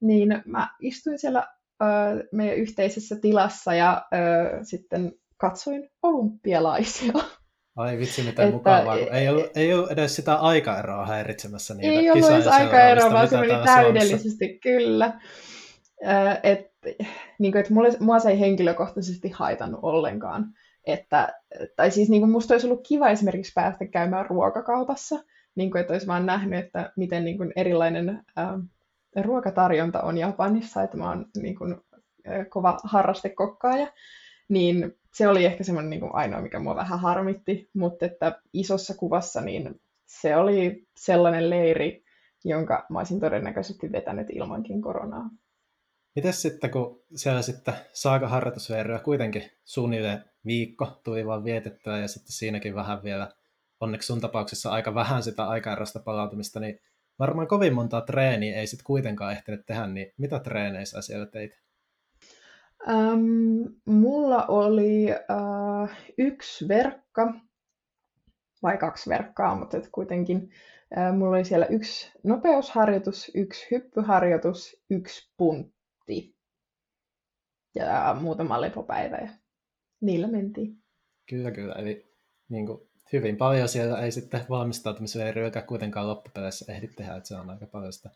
[0.01, 1.47] niin mä istuin siellä
[1.83, 1.85] ö,
[2.33, 7.13] meidän yhteisessä tilassa ja ö, sitten katsoin olympialaisia.
[7.79, 8.97] Ai vitsi, mitä että, mukavaa.
[8.97, 13.37] Ei ollut, ei ollut edes sitä aikaeroa häiritsemässä niitä Ei ollut edes aikaeroa, vaan se
[13.37, 14.61] meni täydellisesti, Suomessa.
[14.63, 15.21] kyllä.
[16.43, 16.71] Et,
[17.39, 20.47] niin kuin, että mulle, mua se ei henkilökohtaisesti haitannut ollenkaan.
[20.85, 21.29] Että,
[21.77, 25.17] tai siis niin kuin musta olisi ollut kiva esimerkiksi päästä käymään ruokakaupassa,
[25.55, 28.25] niin kuin, että olisi vaan nähnyt, että miten niin kuin erilainen
[29.23, 31.77] ruokatarjonta on Japanissa, että mä oon niin kuin,
[32.49, 33.93] kova harrastekokkaaja,
[34.49, 39.41] niin se oli ehkä semmoinen niin ainoa, mikä mua vähän harmitti, mutta että isossa kuvassa
[39.41, 42.05] niin se oli sellainen leiri,
[42.45, 45.31] jonka mä olisin todennäköisesti vetänyt ilmankin koronaa.
[46.17, 52.75] Mites sitten, kun siellä sitten saakaharjoitusleiryä kuitenkin suunnilleen viikko tuli vaan vietettyä ja sitten siinäkin
[52.75, 53.33] vähän vielä,
[53.81, 56.81] onneksi sun tapauksessa aika vähän sitä aikaerosta palautumista, niin
[57.19, 61.53] varmaan kovin montaa treeniä ei sitten kuitenkaan ehtinyt tehdä, niin mitä treeneissä siellä teit?
[62.87, 65.89] Um, mulla oli uh,
[66.19, 67.35] yksi verkka,
[68.63, 75.33] vai kaksi verkkaa, mutta et kuitenkin uh, mulla oli siellä yksi nopeusharjoitus, yksi hyppyharjoitus, yksi
[75.37, 76.37] puntti
[77.75, 79.29] ja muutama lepopäivä ja
[80.01, 80.83] niillä mentiin.
[81.29, 81.75] Kyllä, kyllä.
[81.75, 82.07] Eli
[82.49, 87.51] niin kuin, hyvin paljon siellä ei sitten valmistautumisleiryiltä kuitenkaan loppupeleissä ehdi tehdä, että se on
[87.51, 88.11] aika paljon sitä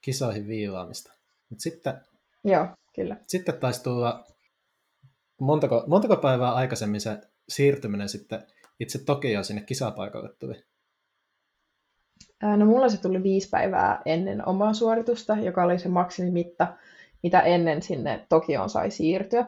[0.00, 1.12] kisoihin viilaamista.
[1.48, 1.94] Mutta sitten,
[2.44, 3.16] Joo, kyllä.
[3.26, 4.24] sitten taisi tulla
[5.40, 8.42] montako, montako päivää aikaisemmin se siirtyminen sitten
[8.80, 10.54] itse Tokioon sinne kisapaikalle tuli?
[12.56, 16.76] No mulla se tuli viisi päivää ennen omaa suoritusta, joka oli se maksimimitta,
[17.22, 19.46] mitä ennen sinne Tokioon sai siirtyä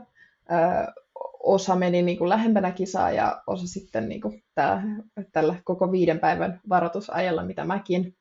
[1.44, 4.82] osa meni niin kuin lähempänä kisaa ja osa sitten niin kuin tää,
[5.32, 8.16] tällä koko viiden päivän varoitusajalla, mitä mäkin.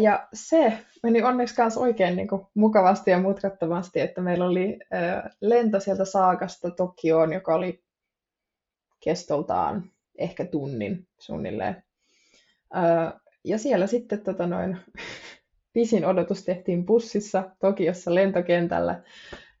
[0.00, 4.78] Ja se meni onneksi myös oikein niin kuin mukavasti ja mutkattomasti, että meillä oli
[5.40, 7.84] lento sieltä Saakasta Tokioon, joka oli
[9.04, 11.84] kestoltaan ehkä tunnin suunnilleen.
[13.44, 14.76] Ja siellä sitten tota noin,
[15.72, 19.02] pisin odotus tehtiin bussissa Tokiossa lentokentällä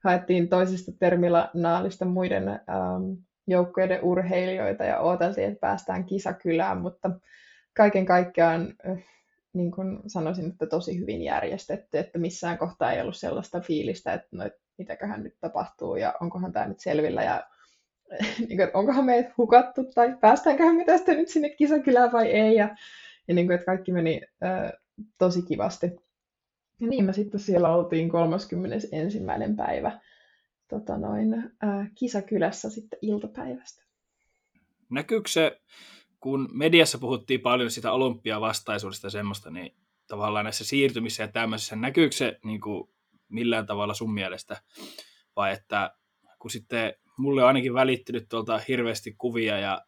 [0.04, 3.12] haettiin toisesta terminaalista muiden ähm,
[3.46, 7.10] joukkueiden urheilijoita ja odoteltiin, että päästään kisakylään, mutta
[7.76, 8.98] kaiken kaikkiaan äh,
[9.54, 14.28] niin kuin sanoisin, että tosi hyvin järjestetty, että missään kohtaa ei ollut sellaista fiilistä, että
[14.32, 17.44] no, että mitäköhän nyt tapahtuu ja onkohan tämä nyt selvillä ja
[18.48, 22.76] niin kuin, onkohan meidät hukattu tai päästäänköhän me tästä nyt sinne kisakylään vai ei ja,
[23.28, 24.72] ja niin kuin, että kaikki meni äh,
[25.18, 25.86] tosi kivasti.
[26.80, 29.20] Ja niin me sitten siellä oltiin 31.
[29.56, 30.00] päivä
[30.68, 33.84] tota noin, äh, kisakylässä sitten iltapäivästä.
[34.90, 35.60] Näkyykö se,
[36.24, 42.16] kun mediassa puhuttiin paljon sitä olympiavastaisuudesta ja semmoista, niin tavallaan näissä siirtymissä ja tämmöisissä, näkyykö
[42.16, 42.90] se niin kuin
[43.28, 44.62] millään tavalla sun mielestä?
[45.36, 45.96] Vai että
[46.38, 49.84] kun sitten mulle on ainakin välittynyt tuolta hirveästi kuvia ja,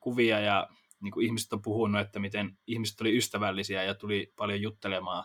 [0.00, 0.68] kuvia ja
[1.00, 5.24] niin kuin ihmiset on puhunut, että miten ihmiset oli ystävällisiä ja tuli paljon juttelemaan,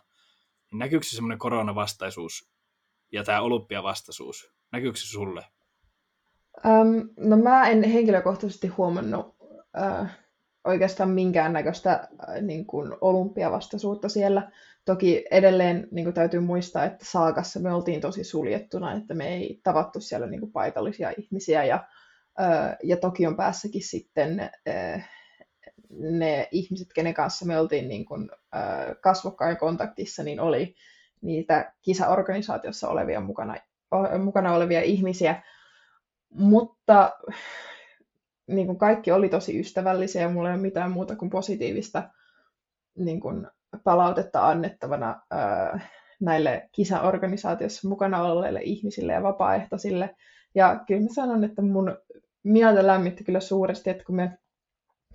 [0.72, 2.50] niin näkyykö se semmoinen koronavastaisuus
[3.12, 4.52] ja tämä olympiavastaisuus?
[4.72, 5.46] Näkyykö se sulle?
[6.66, 9.36] Um, no mä en henkilökohtaisesti huomannut
[10.68, 14.52] oikeastaan minkäännäköistä äh, niin kuin olympiavastaisuutta siellä.
[14.86, 19.60] Toki edelleen niin kuin täytyy muistaa, että Saakassa me oltiin tosi suljettuna, että me ei
[19.64, 21.88] tavattu siellä niin kuin paikallisia ihmisiä ja,
[22.40, 25.10] äh, ja Tokion päässäkin sitten äh,
[26.00, 28.30] ne ihmiset, kenen kanssa me oltiin niin kuin,
[29.02, 30.76] kasvokkain kontaktissa, niin oli
[31.22, 33.56] niitä kisaorganisaatiossa olevia mukana,
[34.24, 35.42] mukana olevia ihmisiä.
[36.30, 37.12] Mutta
[38.48, 42.10] niin kuin kaikki oli tosi ystävällisiä ja mulla ei ole mitään muuta kuin positiivista
[42.98, 43.48] niin kuin
[43.84, 45.80] palautetta annettavana ää,
[46.20, 50.16] näille kisaorganisaatiossa mukana olleille ihmisille ja vapaaehtoisille.
[50.56, 51.98] Ja kyllä mä sanon, että mun
[52.44, 54.38] mieltä lämmitti kyllä suuresti, että kun me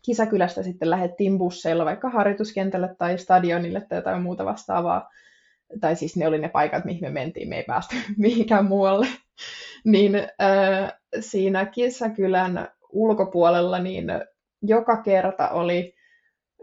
[0.03, 5.09] kisakylästä sitten lähdettiin busseilla vaikka harjoituskentälle tai stadionille tai jotain muuta vastaavaa,
[5.81, 9.07] tai siis ne oli ne paikat, mihin me mentiin, me ei päästy mihinkään muualle,
[9.85, 14.07] niin äh, siinä kisakylän ulkopuolella niin
[14.63, 15.95] joka kerta oli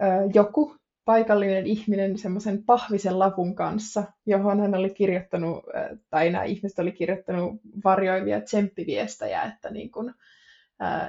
[0.01, 6.43] äh, joku paikallinen ihminen semmoisen pahvisen lapun kanssa, johon hän oli kirjoittanut, äh, tai nämä
[6.43, 10.13] ihmiset oli kirjoittanut varjoivia tsemppiviestejä, että niin kuin,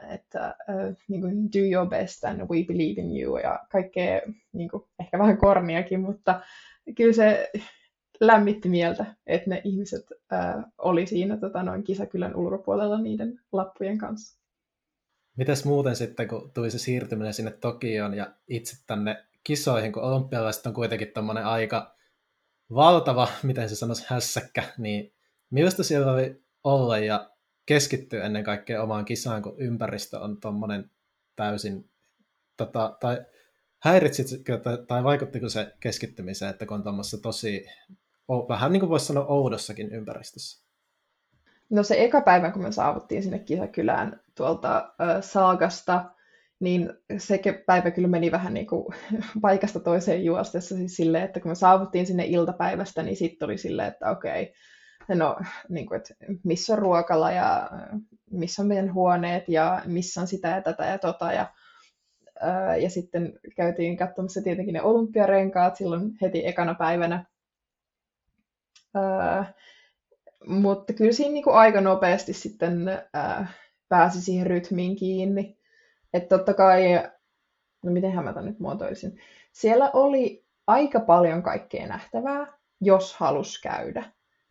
[0.08, 0.54] että
[1.08, 4.20] niin kuin, do your best and we believe in you ja kaikkea
[4.52, 6.40] niin kuin, ehkä vähän korniakin, mutta
[6.96, 7.50] kyllä se
[8.20, 14.39] lämmitti mieltä, että ne ihmiset uh, oli siinä tota, noin kisakylän ulkopuolella niiden lappujen kanssa.
[15.40, 20.66] Mitäs muuten sitten, kun tuli se siirtyminen sinne Tokioon ja itse tänne kisoihin, kun olympialaiset
[20.66, 21.96] on kuitenkin tämmöinen aika
[22.74, 25.14] valtava, miten se sanoisi, hässäkkä, niin
[25.50, 27.30] millaista siellä oli olla ja
[27.66, 30.90] keskittyä ennen kaikkea omaan kisaan, kun ympäristö on tuommoinen
[31.36, 31.90] täysin,
[32.56, 33.24] tota, tai
[33.78, 37.66] häiritsitkö tai, tai vaikuttiko se keskittymiseen, että kun on tuommoisessa tosi,
[38.48, 40.69] vähän niin kuin voisi sanoa oudossakin ympäristössä?
[41.70, 46.04] No se eka päivä, kun me saavuttiin sinne kisakylään tuolta äh, Saagasta,
[46.60, 48.86] niin se päivä kyllä meni vähän niin kuin
[49.42, 53.88] paikasta toiseen juostessa siis silleen, että kun me saavuttiin sinne iltapäivästä, niin sitten oli silleen,
[53.88, 54.54] että okei,
[55.08, 55.36] no,
[55.68, 57.70] niin kuin, että missä on ruokala ja
[58.30, 61.32] missä on meidän huoneet ja missä on sitä ja tätä ja tota.
[61.32, 61.46] Ja,
[62.80, 67.24] ja sitten käytiin katsomassa tietenkin ne olympiarenkaat silloin heti ekana päivänä.
[68.94, 69.52] Ää,
[70.46, 73.46] mutta kyllä siinä niin kuin aika nopeasti sitten ää,
[73.88, 75.58] pääsi siihen rytmiin kiinni.
[76.14, 76.82] Että totta kai,
[77.84, 79.18] no miten mä tämän nyt muotoisin,
[79.52, 82.46] siellä oli aika paljon kaikkea nähtävää,
[82.80, 84.04] jos halus käydä.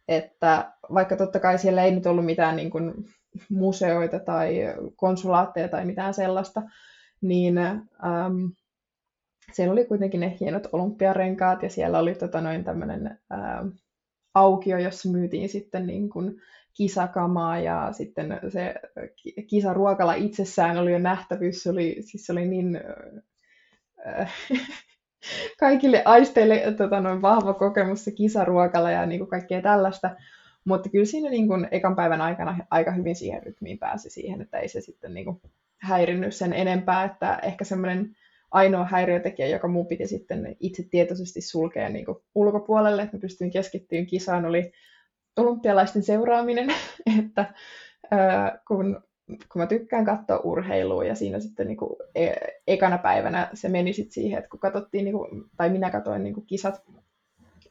[0.08, 2.94] Että vaikka totta kai siellä ei nyt ollut mitään niin kuin
[3.50, 4.60] museoita tai
[4.96, 6.62] konsulaatteja tai mitään sellaista,
[7.22, 8.52] niin äm,
[9.52, 13.68] siellä oli kuitenkin ne hienot olympiarenkaat ja siellä oli tota noin tämmöinen ähm,
[14.34, 16.42] aukio, jossa myytiin sitten niin kuin
[16.74, 18.76] kisakamaa ja sitten se
[19.48, 22.82] kisaruokala itsessään oli jo nähtävyys, se oli, siis se oli niin
[24.08, 24.34] äh,
[25.60, 30.16] kaikille aisteille tota, noin vahva kokemus se kisaruokalla ja niin kuin kaikkea tällaista.
[30.66, 34.60] Mutta kyllä siinä niin kuin ekan päivän aikana aika hyvin siihen rytmiin pääsi siihen, että
[34.60, 35.42] ei se sitten niin kuin
[35.78, 38.16] häirinnyt sen enempää, että ehkä semmoinen
[38.52, 43.52] ainoa häiriötekijä, joka mun piti sitten itse tietoisesti sulkea niin kuin ulkopuolelle, että mä pystyin
[43.52, 44.72] keskittymään kisaan, oli
[45.38, 46.70] olympialaisten seuraaminen,
[47.20, 47.54] että
[48.12, 49.02] ää, kun
[49.52, 52.34] kun mä tykkään katsoa urheilua ja siinä sitten niin kuin e-
[52.68, 56.34] ekana päivänä se meni sitten siihen, että kun katsottiin, niin kuin, tai minä katsoin niin
[56.34, 56.82] kuin kisat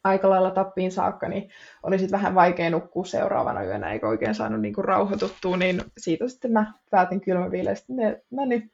[0.04, 1.50] aika lailla tappiin saakka, niin
[1.82, 6.28] oli sitten vähän vaikea nukkua seuraavana yönä, eikä oikein saanut niin kuin rauhoituttua, niin siitä
[6.28, 8.70] sitten mä päätin kylmäviileesti, että no niin,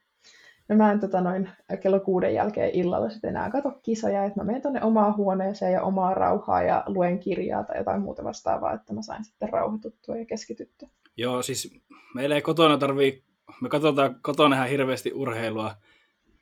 [0.69, 1.49] no mä en tota noin
[1.83, 5.83] kello kuuden jälkeen illalla sitten enää katso kisoja, että mä menen tuonne omaan huoneeseen ja
[5.83, 10.27] omaa rauhaa ja luen kirjaa tai jotain muuta vastaavaa, että mä sain sitten rauhoituttua ja
[10.27, 10.89] keskityttyä.
[11.17, 11.81] Joo, siis
[12.15, 13.25] meillä ei kotona tarvii,
[13.61, 15.75] me katsotaan kotona ihan hirveästi urheilua,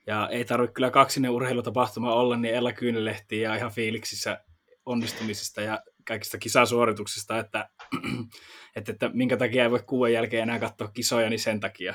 [0.07, 4.45] ja ei tarvitse kyllä kaksinen urheilutapahtuma olla, niin Ella Kyynelehti ja ihan fiiliksissä
[4.87, 7.69] onnistumisesta ja kaikista kisasuorituksista, että,
[8.77, 11.95] että, että minkä takia ei voi kuuden jälkeen enää katsoa kisoja, niin sen takia.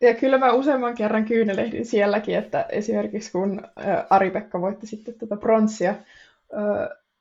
[0.00, 3.62] Ja kyllä mä useamman kerran kyynelehdin sielläkin, että esimerkiksi kun
[4.10, 5.94] Ari-Pekka voitti sitten tätä pronssia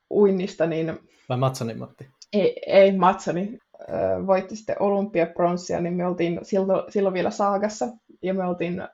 [0.09, 0.99] uinnista, niin...
[1.30, 2.07] Vai Matsani Matti?
[2.34, 7.88] Ei, ei Matsani äh, voitti sitten olympiapronssia, niin me oltiin silloin, silloin vielä Saagassa,
[8.21, 8.89] ja me oltiin äh,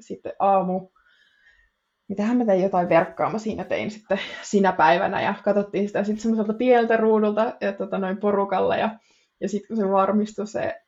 [0.00, 0.88] sitten aamu,
[2.08, 6.54] mitähän mä tein jotain verkkaama siinä tein sitten sinä päivänä, ja katsottiin sitä sitten semmoiselta
[6.54, 8.98] pieneltä ruudulta ja tota, noin porukalla, ja,
[9.40, 10.81] ja sitten kun se varmistui se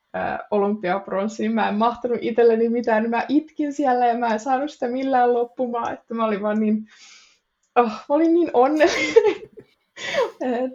[0.51, 4.71] olympiapronssi, niin mä en mahtanut itselleni mitään, niin mä itkin siellä ja mä en saanut
[4.71, 6.87] sitä millään loppumaan, että mä olin vaan niin,
[7.77, 9.51] oh, mä olin niin onnellinen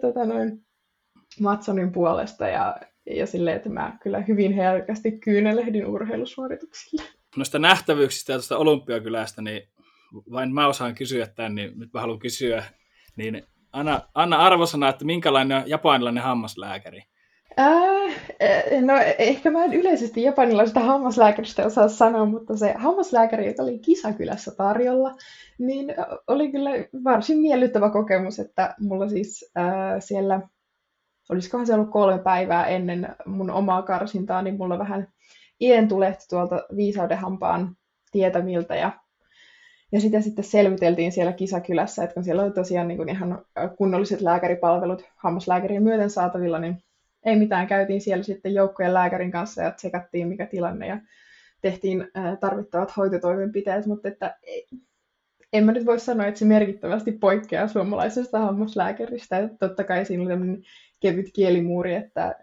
[0.00, 0.64] tota noin,
[1.40, 2.76] Matsonin puolesta ja,
[3.06, 7.02] ja silleen, että mä kyllä hyvin herkästi kyynelehdin urheilusuorituksille.
[7.36, 9.62] Noista nähtävyyksistä ja tuosta olympiakylästä, niin
[10.30, 12.64] vain mä osaan kysyä tämän, niin nyt mä haluan kysyä,
[13.16, 17.02] niin anna, anna arvosana, että minkälainen on japanilainen hammaslääkäri?
[17.58, 18.16] Äh,
[18.80, 24.50] no ehkä mä en yleisesti japanilaisesta hammaslääkäristä osaa sanoa, mutta se hammaslääkäri, joka oli kisakylässä
[24.56, 25.16] tarjolla,
[25.58, 25.94] niin
[26.26, 26.70] oli kyllä
[27.04, 29.64] varsin miellyttävä kokemus, että mulla siis äh,
[29.98, 30.40] siellä,
[31.30, 35.08] olisikohan se ollut kolme päivää ennen mun omaa karsintaa, niin mulla vähän
[35.60, 37.76] ien tulehti tuolta viisaudenhampaan
[38.12, 38.92] tietämiltä ja
[39.92, 43.44] ja sitä sitten selviteltiin siellä kisakylässä, että kun siellä oli tosiaan niin kuin ihan
[43.76, 46.82] kunnolliset lääkäripalvelut hammaslääkärien myöten saatavilla, niin
[47.24, 50.98] ei mitään, käytiin siellä sitten joukkojen lääkärin kanssa ja tsekattiin mikä tilanne ja
[51.60, 52.08] tehtiin
[52.40, 54.66] tarvittavat hoitotoimenpiteet, mutta että ei,
[55.52, 59.38] en mä nyt voi sanoa, että se merkittävästi poikkeaa suomalaisesta hammaslääkäristä.
[59.38, 60.62] Että totta kai siinä oli tämmöinen
[61.00, 62.34] kevyt kielimuuri, että,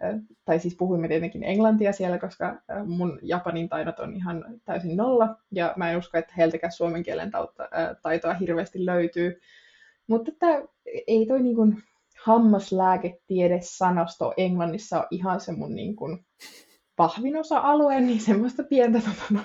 [0.44, 5.72] tai siis puhuimme tietenkin englantia siellä, koska mun japanin taidot on ihan täysin nolla, ja
[5.76, 7.30] mä en usko, että heiltäkään suomen kielen
[8.02, 9.40] taitoa hirveästi löytyy.
[10.06, 10.68] Mutta että
[11.06, 11.82] ei toi niin kuin,
[12.28, 16.26] hammaslääketiede-sanasto Englannissa on ihan se mun niin kuin
[16.98, 19.40] vahvin osa-alue, niin semmoista pientä tota, no,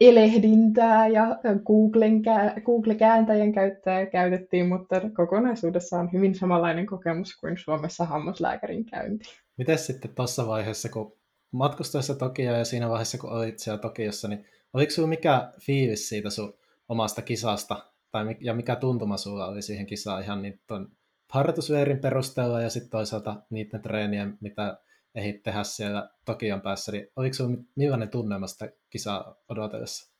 [0.00, 1.26] elehdintää ja
[1.66, 2.22] Googlen,
[2.64, 9.24] Google-kääntäjän käyttöä käytettiin, mutta kokonaisuudessaan hyvin samanlainen kokemus kuin Suomessa hammaslääkärin käynti.
[9.56, 11.16] Miten sitten tuossa vaiheessa, kun
[11.52, 16.30] matkustaessa Tokioon ja siinä vaiheessa, kun olit siellä Tokiossa, niin oliko sinulla mikä fiilis siitä
[16.30, 16.54] sun
[16.88, 20.88] omasta kisasta tai ja mikä tuntuma sulla oli siihen kisaan ihan tuon
[21.30, 24.78] harjoitusveerin perusteella ja sitten toisaalta niiden treenien, mitä
[25.14, 30.12] ehdit tehdä siellä Tokion päässä, niin oliko sinulla millainen tunnelma sitä kisaa odotellessa?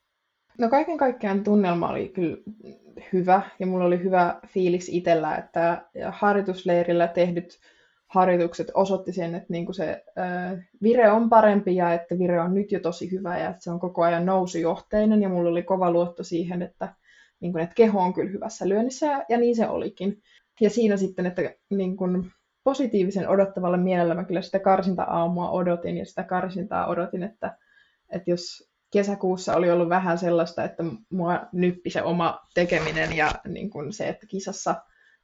[0.59, 2.36] No kaiken kaikkiaan tunnelma oli kyllä
[3.12, 7.59] hyvä ja mulla oli hyvä fiilis itsellä, että harjoitusleirillä tehdyt
[8.07, 12.55] harjoitukset osoitti sen, että niin kuin se äh, vire on parempi ja että vire on
[12.55, 15.90] nyt jo tosi hyvä ja että se on koko ajan nousujohteinen ja mulla oli kova
[15.90, 16.95] luotto siihen, että
[17.43, 20.22] niin kuin, että keho on kyllä hyvässä lyönnissä, ja, ja niin se olikin.
[20.61, 22.32] Ja siinä sitten, että niin kuin,
[22.64, 27.57] positiivisen odottavalla mielellä mä kyllä sitä karsinta-aamua odotin, ja sitä karsintaa odotin, että,
[28.11, 33.70] että jos kesäkuussa oli ollut vähän sellaista, että mua nyppi se oma tekeminen ja niin
[33.70, 34.74] kuin se, että kisassa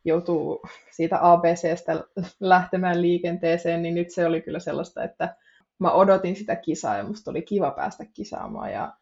[0.04, 2.04] joutuu siitä ABCstä
[2.40, 5.36] lähtemään liikenteeseen, niin nyt se oli kyllä sellaista, että
[5.78, 8.94] mä odotin sitä kisaa ja musta oli kiva päästä kisaamaan ja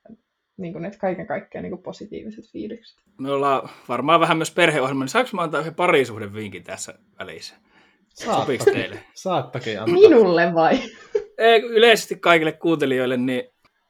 [0.56, 2.98] niin kuin, että kaiken kaikkiaan niin kuin positiiviset fiilikset.
[3.18, 7.54] Me ollaan varmaan vähän myös perheohjelma, niin saanko mä antaa yhden parisuhden vinkin tässä välissä?
[8.08, 9.04] Sopiiko teille?
[9.14, 9.94] Saattakin antaa.
[9.94, 10.78] Minulle vai?
[11.38, 13.42] Ei, yleisesti kaikille kuuntelijoille, niin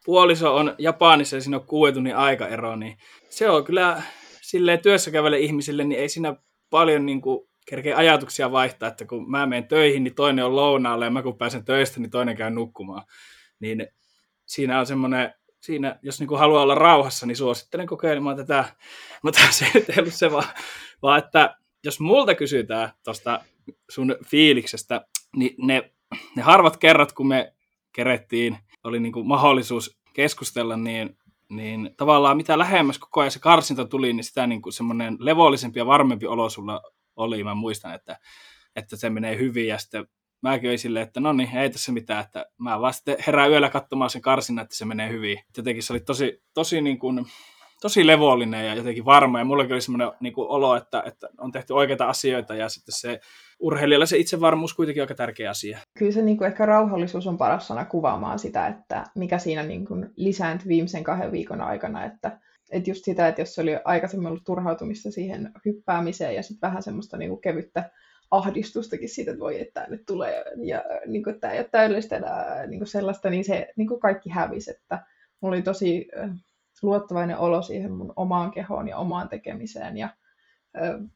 [0.05, 2.97] puoliso on Japanissa ja siinä on kuuden tunnin aikaero, niin
[3.29, 4.03] se on kyllä
[4.41, 6.37] silleen työssä kävelle ihmisille, niin ei siinä
[6.71, 11.05] paljon niin kuin, kerkeä ajatuksia vaihtaa, että kun mä menen töihin, niin toinen on lounaalle
[11.05, 13.03] ja mä kun pääsen töistä, niin toinen käy nukkumaan.
[13.61, 13.89] Niin
[14.47, 15.35] siinä on semmoinen
[15.67, 18.65] siinä, jos niin kuin haluaa olla rauhassa, niin suosittelen kokeilemaan tätä.
[19.23, 20.49] Mutta se ei ollut se vaan,
[21.03, 23.41] vaan että jos multa kysytään tuosta
[23.91, 25.07] sun fiiliksestä,
[25.37, 25.93] niin ne,
[26.37, 27.53] ne harvat kerrat, kun me
[27.93, 31.19] kerettiin, oli niin kuin mahdollisuus keskustella, niin,
[31.51, 35.81] niin tavallaan mitä lähemmäs koko ajan se karsinta tuli, niin sitä niin kuin semmoinen levollisempi
[35.81, 36.83] ja varmempi olo sulla
[37.17, 37.45] oli.
[37.45, 38.19] Mä muistan, että,
[38.77, 40.07] että se menee hyvin ja sitten
[40.51, 43.69] mäkin olin silleen, että no niin, ei tässä mitään, että mä vaan sitten herään yöllä
[43.69, 45.39] katsomaan sen karsinnan, että se menee hyvin.
[45.57, 47.27] Jotenkin se oli tosi, tosi niin kuin,
[47.81, 51.53] tosi levollinen ja jotenkin varma, ja mullakin oli semmoinen niin kuin olo, että, että on
[51.53, 53.21] tehty oikeita asioita, ja sitten se
[53.61, 55.79] urheilijalla se itsevarmuus kuitenkin aika tärkeä asia.
[55.99, 59.87] Kyllä se niin kuin ehkä rauhallisuus on paras sana kuvaamaan sitä, että mikä siinä niin
[59.87, 62.39] kuin lisääntyi viimeisen kahden viikon aikana, että
[62.71, 67.17] että just sitä, että jos oli aikaisemmin ollut turhautumista siihen hyppäämiseen ja sitten vähän semmoista
[67.17, 67.91] niin kuin kevyttä
[68.31, 72.67] ahdistustakin siitä, että voi, että nyt tulee ja niin kuin, tämä ei ole täydellistä enää,
[72.67, 75.05] niin kuin sellaista, niin se niin kuin kaikki hävisi, että
[75.41, 76.09] mulla oli tosi
[76.83, 80.09] luottavainen olo siihen mun omaan kehoon ja omaan tekemiseen ja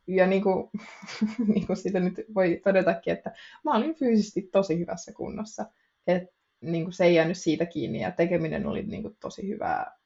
[0.07, 0.71] ja niin kuin,
[1.55, 3.33] niin kuin siitä nyt voi todetakin, että
[3.65, 5.67] mä olin fyysisesti tosi hyvässä kunnossa.
[6.07, 6.23] Et,
[6.61, 9.97] niin kuin se ei jäänyt siitä kiinni ja tekeminen oli niin kuin, tosi hyvää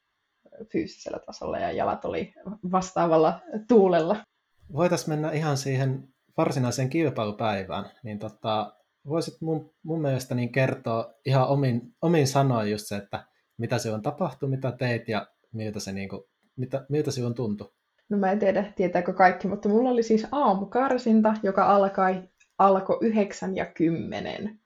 [0.73, 2.35] fyysisellä tasolla ja jalat oli
[2.73, 4.17] vastaavalla tuulella.
[4.73, 8.73] voitaisiin mennä ihan siihen varsinaiseen kilpailupäivään, niin tota,
[9.09, 13.25] voisit mun, mun mielestä niin kertoa ihan omin, omin sanoin just se, että
[13.59, 16.23] mitä se on tapahtunut, mitä teit ja miltä se, niin kuin,
[16.57, 17.73] mitä, miltä se on tuntui.
[18.09, 22.23] No mä en tiedä, tietääkö kaikki, mutta mulla oli siis aamukarsinta, joka alkoi,
[22.59, 24.61] alkoi 9 ja 10.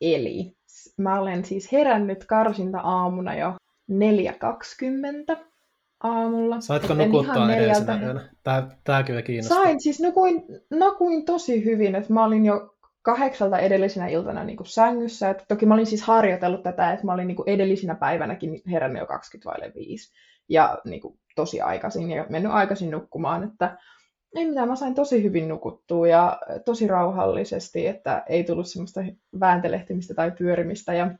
[0.00, 0.56] Eli
[0.98, 3.54] mä olen siis herännyt karsinta aamuna jo
[3.92, 5.53] 4.20
[6.04, 6.60] aamulla.
[6.60, 8.20] Saitko nukuttaa edellisenä yönä?
[8.42, 9.62] Tää, tää kyllä kiinnostaa.
[9.62, 14.66] Sain, siis nukuin, nukuin tosi hyvin, että mä olin jo kahdeksalta edellisenä iltana niin kuin
[14.66, 15.30] sängyssä.
[15.30, 19.00] Et toki mä olin siis harjoitellut tätä, että mä olin niin kuin edellisenä päivänäkin herännyt
[19.00, 20.12] jo 25
[20.48, 23.78] ja niin kuin, tosi aikaisin ja mennyt aikaisin nukkumaan, että
[24.36, 29.00] ei mitään, mä sain tosi hyvin nukuttua ja tosi rauhallisesti, että ei tullut semmoista
[29.40, 30.94] vääntelehtimistä tai pyörimistä.
[30.94, 31.10] Ja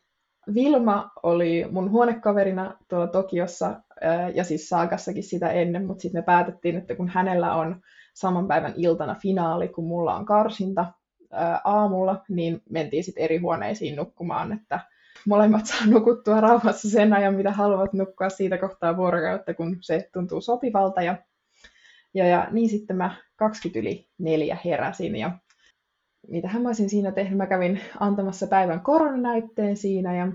[0.55, 3.81] Vilma oli mun huonekaverina tuolla Tokiossa
[4.35, 7.81] ja siis Saagassakin sitä ennen, mutta sitten me päätettiin, että kun hänellä on
[8.15, 10.93] saman päivän iltana finaali, kun mulla on karsinta
[11.65, 14.81] aamulla, niin mentiin sitten eri huoneisiin nukkumaan, että
[15.27, 20.41] molemmat saa nukuttua rauhassa sen ajan, mitä haluavat nukkua siitä kohtaa vuorokautta, kun se tuntuu
[20.41, 21.03] sopivalta.
[21.03, 21.17] Ja,
[22.15, 25.39] ja, ja niin sitten mä 20 yli neljä heräsin ja
[26.29, 27.37] mitähän mä olisin siinä tehnyt.
[27.37, 30.33] Mä kävin antamassa päivän koronanäytteen siinä ja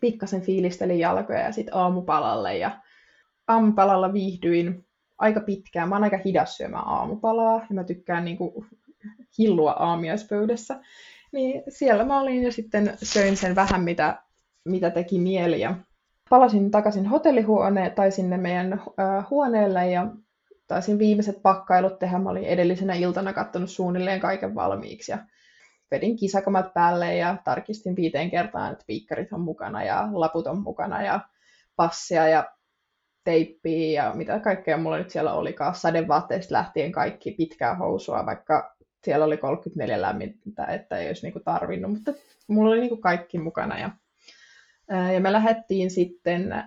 [0.00, 2.58] pikkasen fiilistelin jalkoja ja sitten aamupalalle.
[2.58, 2.70] Ja
[3.48, 4.86] aamupalalla viihdyin
[5.18, 5.88] aika pitkään.
[5.88, 8.64] Mä oon aika hidas syömään aamupalaa ja mä tykkään niinku
[9.38, 10.80] hillua aamiaispöydässä.
[11.32, 14.22] Niin siellä mä olin ja sitten söin sen vähän, mitä,
[14.64, 15.60] mitä teki mieli.
[15.60, 15.74] Ja
[16.30, 20.06] palasin takaisin hotellihuoneen tai sinne meidän äh, huoneelle ja
[20.66, 22.18] taisin viimeiset pakkailut tehdä.
[22.18, 25.18] Mä olin edellisenä iltana katsonut suunnilleen kaiken valmiiksi ja
[25.90, 31.02] vedin kisakamat päälle ja tarkistin viiteen kertaan, että viikkarit on mukana ja laput on mukana
[31.02, 31.20] ja
[31.76, 32.50] passia ja
[33.24, 35.74] teippiä ja mitä kaikkea mulla nyt siellä olikaan.
[35.74, 41.92] Sadevaatteista lähtien kaikki pitkää housua, vaikka siellä oli 34 lämmintä, että ei olisi niinku tarvinnut,
[41.92, 42.12] mutta
[42.48, 43.78] mulla oli niinku kaikki mukana.
[43.78, 43.90] Ja,
[45.14, 46.64] ja me lähdettiin sitten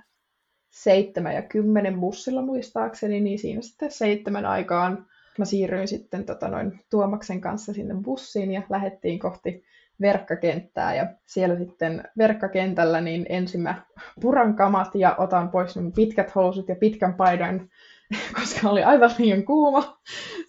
[0.70, 5.08] seitsemän ja kymmenen bussilla muistaakseni, niin siinä sitten seitsemän aikaan
[5.38, 9.64] mä siirryin sitten tota noin, Tuomaksen kanssa sinne bussiin ja lähdettiin kohti
[10.02, 13.82] verkkakenttää ja siellä sitten verkkakentällä niin ensin mä
[14.22, 17.70] puran kamat ja otan pois mun pitkät housut ja pitkän paidan
[18.40, 19.98] koska oli aivan liian kuuma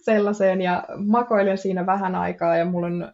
[0.01, 3.13] sellaiseen ja makoilen siinä vähän aikaa ja mulla on ö,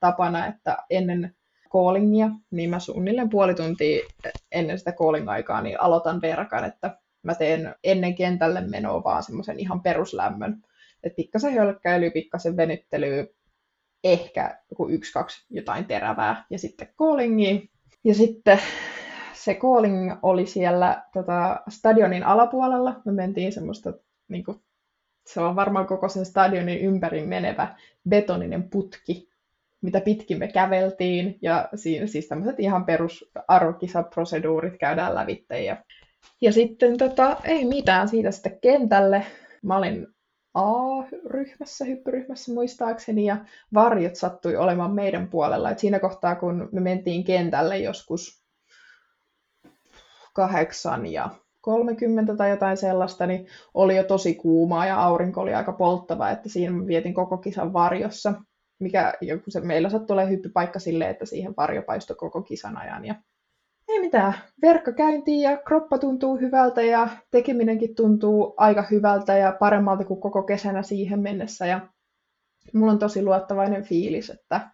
[0.00, 1.34] tapana, että ennen
[1.72, 4.00] callingia, niin mä suunnilleen puoli tuntia
[4.52, 9.82] ennen sitä calling-aikaa niin aloitan verkan, että mä teen ennen kentälle menoa vaan semmoisen ihan
[9.82, 10.62] peruslämmön.
[11.04, 13.26] Että pikkasen hölkkäilyä, pikkasen venyttelyä,
[14.04, 17.70] ehkä joku yksi, kaksi jotain terävää ja sitten callingi.
[18.04, 18.58] Ja sitten
[19.32, 23.00] se calling oli siellä tota, stadionin alapuolella.
[23.04, 23.92] Me mentiin semmoista,
[24.28, 24.60] niin kuin,
[25.26, 27.76] se on varmaan koko sen stadionin ympäri menevä
[28.08, 29.28] betoninen putki,
[29.82, 31.38] mitä pitkin me käveltiin.
[31.42, 35.64] Ja siinä siis tämmöiset ihan perus arvokisaproseduurit käydään lävitteen.
[35.64, 35.84] Ja,
[36.40, 39.26] ja sitten tota, ei mitään siitä sitten kentälle.
[39.62, 40.06] Mä olin
[40.54, 43.36] A-ryhmässä, hyppyryhmässä muistaakseni, ja
[43.74, 45.70] varjot sattui olemaan meidän puolella.
[45.70, 48.44] Et siinä kohtaa, kun me mentiin kentälle joskus
[50.34, 51.30] kahdeksan ja
[51.60, 56.48] 30 tai jotain sellaista, niin oli jo tosi kuumaa ja aurinko oli aika polttava, että
[56.48, 58.34] siinä vietin koko kisan varjossa,
[58.78, 59.14] mikä
[59.48, 63.04] se meillä sattui tulee hyppypaikka silleen, että siihen varjo paistoi koko kisan ajan.
[63.04, 63.14] Ja
[63.92, 70.04] ei mitään, verkko käyntiin ja kroppa tuntuu hyvältä ja tekeminenkin tuntuu aika hyvältä ja paremmalta
[70.04, 71.66] kuin koko kesänä siihen mennessä.
[71.66, 71.88] Ja
[72.74, 74.70] mulla on tosi luottavainen fiilis, että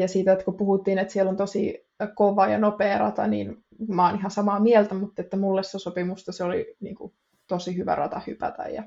[0.00, 3.56] ja siitä, että kun puhuttiin, että siellä on tosi kova ja nopea rata, niin
[3.88, 7.12] mä oon ihan samaa mieltä, mutta että mulle se sopimusta se oli niin kuin,
[7.48, 8.62] tosi hyvä rata hypätä.
[8.62, 8.82] Ja...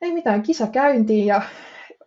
[0.00, 1.42] Ei mitään, kisa käyntiin ja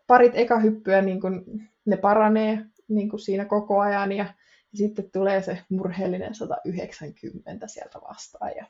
[0.07, 1.43] parit ekahyppyä, niin kuin,
[1.85, 4.33] ne paranee niin kuin siinä koko ajan ja, ja
[4.77, 8.51] sitten tulee se murheellinen 190 sieltä vastaan.
[8.55, 8.65] Ja,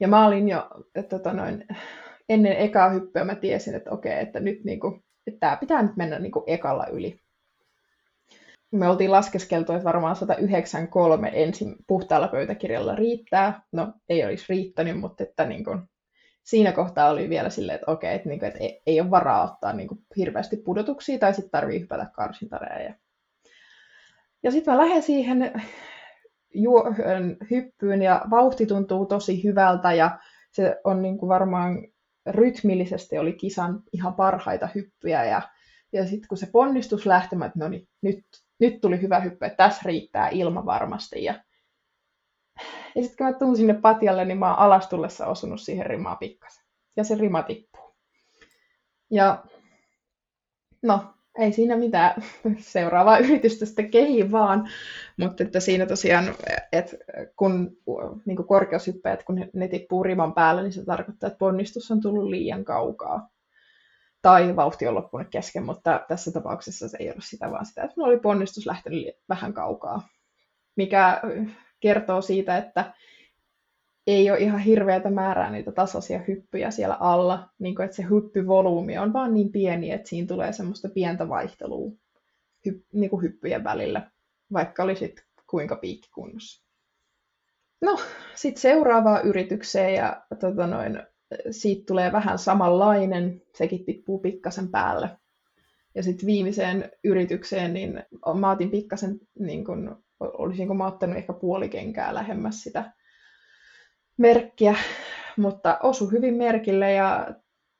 [0.00, 0.70] ja mä olin jo,
[1.08, 1.66] tota noin,
[2.28, 5.96] ennen ekaa hyppyä mä tiesin, että okei, että nyt niin kuin, että tämä pitää nyt
[5.96, 7.20] mennä niin kuin ekalla yli
[8.72, 13.60] me oltiin laskeskeltu, että varmaan 193 ensin puhtaalla pöytäkirjalla riittää.
[13.72, 15.82] No, ei olisi riittänyt, mutta että niin kuin,
[16.44, 19.52] siinä kohtaa oli vielä silleen, että okei, että, niin kuin, että ei, ei ole varaa
[19.52, 22.82] ottaa niin kuin, hirveästi pudotuksia, tai sitten tarvii hypätä karsintareja.
[22.82, 22.94] Ja
[24.52, 25.52] sitten mä lähden siihen
[26.54, 26.84] juo,
[27.50, 30.18] hyppyyn, ja vauhti tuntuu tosi hyvältä, ja
[30.50, 31.86] se on niin kuin varmaan
[32.26, 35.42] rytmillisesti oli kisan ihan parhaita hyppyjä, ja,
[35.92, 38.24] ja sitten kun se ponnistus lähtemä, että no niin, nyt
[38.58, 41.24] nyt tuli hyvä hyppy, että tässä riittää ilma varmasti.
[41.24, 41.44] Ja,
[42.94, 46.64] ja sitten kun mä tuun sinne patjalle, niin mä oon alastullessa osunut siihen rimaa pikkasen.
[46.96, 47.96] Ja se rima tippuu.
[49.10, 49.44] Ja
[50.82, 52.22] no, ei siinä mitään
[52.58, 54.68] seuraavaa yritystä sitten kehi vaan,
[55.16, 56.34] mutta että siinä tosiaan,
[56.72, 56.96] että
[57.36, 57.76] kun
[58.24, 62.64] niin korkeushyppäjät, kun ne tippuu riman päälle, niin se tarkoittaa, että ponnistus on tullut liian
[62.64, 63.28] kaukaa.
[64.22, 67.94] Tai vauhti on loppunut kesken, mutta tässä tapauksessa se ei ole sitä, vaan sitä, että
[67.96, 70.08] oli ponnistus lähtenyt vähän kaukaa.
[70.76, 71.20] Mikä
[71.80, 72.94] kertoo siitä, että
[74.06, 78.98] ei ole ihan hirveätä määrää niitä tasaisia hyppyjä siellä alla, niin kuin, että se hyppyvolyymi
[78.98, 81.92] on vaan niin pieni, että siinä tulee semmoista pientä vaihtelua
[82.66, 84.10] hy, niin kuin hyppyjen välillä,
[84.52, 86.66] vaikka olisit kuinka piikkikunnossa.
[87.82, 87.98] No,
[88.34, 91.02] sitten seuraavaan yritykseen ja tota noin,
[91.50, 95.10] siitä tulee vähän samanlainen, sekin tippuu pikkasen päälle.
[95.94, 98.02] Ja sitten viimeiseen yritykseen, niin
[98.40, 102.92] mä otin pikkasen, niin kun, olisinko mä ottanut ehkä puolikenkää lähemmäs sitä
[104.16, 104.76] merkkiä,
[105.36, 107.28] mutta osu hyvin merkille ja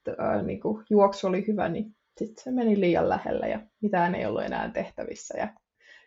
[0.08, 4.26] äh, niin kuin juoksu oli hyvä, niin sitten se meni liian lähelle ja mitään ei
[4.26, 5.38] ollut enää tehtävissä.
[5.38, 5.48] Ja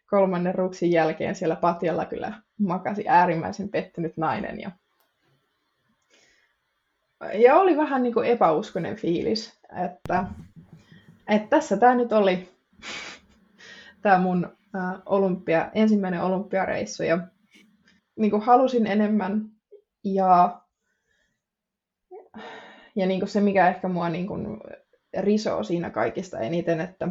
[0.09, 4.59] kolmannen ruksin jälkeen siellä patjalla kyllä makasi äärimmäisen pettynyt nainen.
[4.59, 4.71] Ja,
[7.33, 10.25] ja oli vähän niin kuin epäuskonen fiilis, että,
[11.27, 12.49] että tässä tämä nyt oli
[14.01, 17.03] tämä mun äh, olympia, ensimmäinen olympiareissu.
[17.03, 17.19] Ja
[18.15, 19.49] niin kuin halusin enemmän,
[20.03, 20.61] ja,
[22.95, 24.59] ja niin kuin se, mikä ehkä mua niin kuin
[25.19, 27.07] risoo siinä kaikista eniten, että,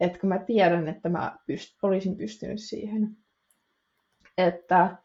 [0.00, 3.16] että kun mä tiedän, että mä pyst- olisin pystynyt siihen,
[4.38, 4.96] että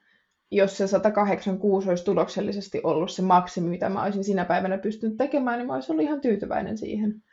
[0.52, 5.60] jos se 186 olisi tuloksellisesti ollut se maksimi, mitä mä olisin sinä päivänä pystynyt tekemään,
[5.60, 7.24] niin mä olisin ollut ihan tyytyväinen siihen.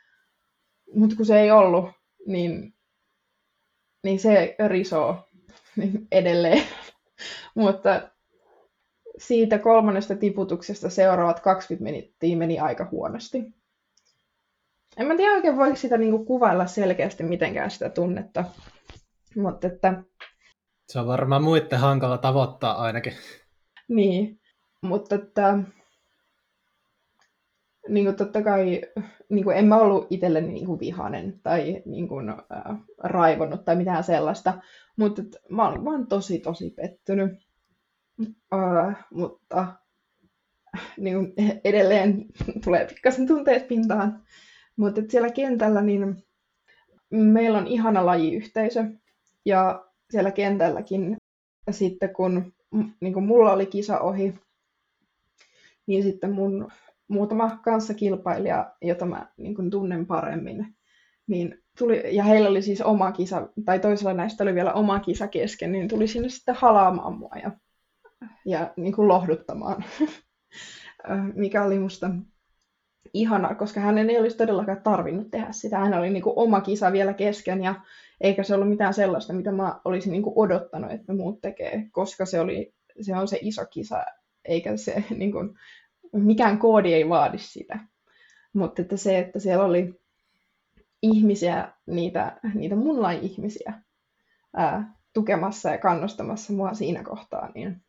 [0.95, 1.85] Mutta kun se ei ollut,
[2.27, 2.73] niin,
[4.03, 5.29] niin se risoo
[6.11, 6.63] edelleen.
[7.55, 8.09] Mutta
[9.19, 13.43] siitä kolmannesta tiputuksesta seuraavat 20 minuuttia meni aika huonosti.
[14.97, 18.45] En mä tiedä oikein voiko sitä niinku kuvailla selkeästi mitenkään sitä tunnetta,
[19.35, 20.03] mutta että...
[20.87, 23.13] Se on varmaan muiden hankala tavoittaa ainakin.
[23.87, 24.39] Niin,
[24.81, 25.59] mutta että
[27.87, 28.81] niin kuin totta kai
[29.29, 33.75] niin kuin en mä ollut itselleni niin kuin vihanen tai niin kuin, äh, raivonnut tai
[33.75, 34.53] mitään sellaista,
[34.97, 37.48] mutta että mä olin vaan tosi tosi pettynyt.
[38.21, 39.73] Uh, mutta
[40.97, 42.25] niin edelleen
[42.63, 44.23] tulee pikkasen tunteet pintaan.
[44.75, 46.23] Mutta siellä kentällä niin
[47.09, 48.83] meillä on ihana lajiyhteisö.
[49.45, 51.17] Ja siellä kentälläkin
[51.71, 52.53] sitten kun
[52.99, 54.33] niin kuin mulla oli kisa ohi,
[55.87, 56.71] niin sitten mun
[57.07, 60.75] muutama kanssakilpailija, jota mä niin kuin tunnen paremmin,
[61.27, 65.27] niin tuli, ja heillä oli siis oma kisa, tai toisella näistä oli vielä oma kisa
[65.27, 67.31] kesken, niin tuli sinne sitten halaamaan mua.
[67.43, 67.51] Ja
[68.45, 69.83] ja niin kuin lohduttamaan,
[71.35, 72.09] mikä oli musta
[73.13, 75.79] ihanaa, koska hänen ei olisi todellakaan tarvinnut tehdä sitä.
[75.79, 77.75] Hän oli niin kuin oma kisa vielä kesken ja
[78.21, 82.25] eikä se ollut mitään sellaista, mitä mä olisin niin kuin odottanut, että muut tekee, koska
[82.25, 84.05] se, oli, se on se iso kisa,
[84.45, 85.59] eikä se niin kuin,
[86.13, 87.79] mikään koodi ei vaadi sitä.
[88.53, 89.99] Mutta että se, että siellä oli
[91.01, 93.73] ihmisiä, niitä, niitä mun ihmisiä,
[95.13, 97.81] tukemassa ja kannustamassa mua siinä kohtaa, niin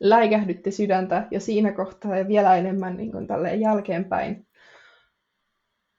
[0.00, 4.46] läikähdytti sydäntä jo siinä kohtaa ja vielä enemmän niin kuin tälleen jälkeenpäin.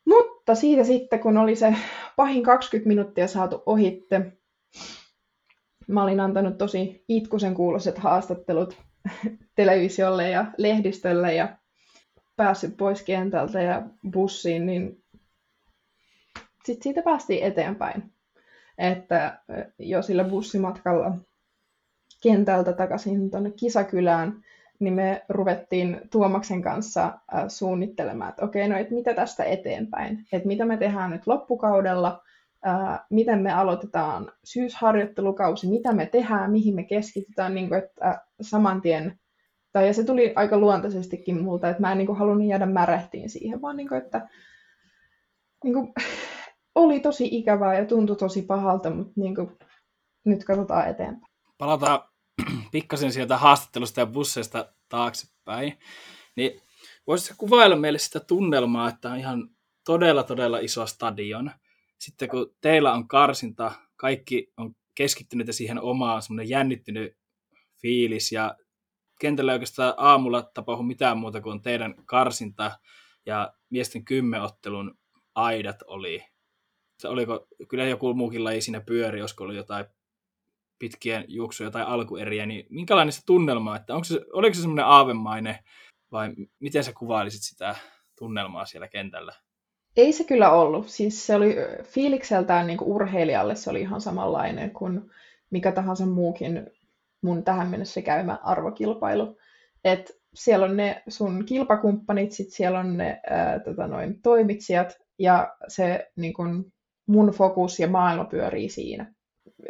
[0.05, 1.75] Mutta siitä sitten, kun oli se
[2.15, 4.31] pahin 20 minuuttia saatu ohitte,
[5.87, 8.77] mä olin antanut tosi itkusen kuuloiset haastattelut
[9.55, 11.57] televisiolle ja lehdistölle ja
[12.35, 15.03] päässyt pois kentältä ja bussiin, niin
[16.65, 18.13] sitten siitä päästiin eteenpäin.
[18.77, 19.41] Että
[19.79, 21.11] jo sillä bussimatkalla
[22.21, 24.43] kentältä takaisin tuonne kisakylään,
[24.79, 30.47] niin me ruvettiin Tuomaksen kanssa äh, suunnittelemaan, että okei, no et mitä tästä eteenpäin, että
[30.47, 32.23] mitä me tehdään nyt loppukaudella,
[32.67, 38.19] äh, miten me aloitetaan syysharjoittelukausi, mitä me tehdään, mihin me keskitytään, niin kuin, että äh,
[38.41, 39.19] saman tien,
[39.71, 43.29] tai ja se tuli aika luontaisestikin multa, että mä en niin kuin, halunnut jäädä märehtiin
[43.29, 44.29] siihen, vaan niin kuin, että
[45.63, 45.93] niin kuin,
[46.75, 49.51] oli tosi ikävää ja tuntui tosi pahalta, mutta niin kuin,
[50.25, 51.26] nyt katsotaan eteenpäin
[51.57, 51.99] palataan
[52.71, 55.79] pikkasen sieltä haastattelusta ja busseista taaksepäin,
[56.35, 56.61] niin
[57.07, 59.49] voisitko kuvailla meille sitä tunnelmaa, että on ihan
[59.85, 61.51] todella, todella iso stadion.
[61.99, 67.17] Sitten kun teillä on karsinta, kaikki on keskittynyt siihen omaan semmoinen jännittynyt
[67.81, 68.55] fiilis ja
[69.19, 72.79] kentällä oikeastaan aamulla tapahdu mitään muuta kuin teidän karsinta
[73.25, 74.97] ja miesten kymmenottelun
[75.35, 76.23] aidat oli.
[76.99, 79.85] Se oliko, kyllä joku muukin laji siinä pyöri, olisiko ollut jotain
[80.79, 85.55] pitkien juoksuja tai alkueriä, niin minkälainen se tunnelma, että onko se, oliko se semmoinen aavemainen
[86.11, 87.75] vai miten sä kuvailisit sitä
[88.19, 89.33] tunnelmaa siellä kentällä?
[89.97, 90.89] Ei se kyllä ollut.
[90.89, 95.11] Siis se oli fiilikseltään niin kuin urheilijalle se oli ihan samanlainen kuin
[95.49, 96.69] mikä tahansa muukin
[97.21, 99.37] mun tähän mennessä käymä arvokilpailu.
[99.83, 105.55] Et siellä on ne sun kilpakumppanit, sit siellä on ne ää, tota noin, toimitsijat ja
[105.67, 106.71] se niin kun,
[107.07, 109.13] mun fokus ja maailma pyörii siinä.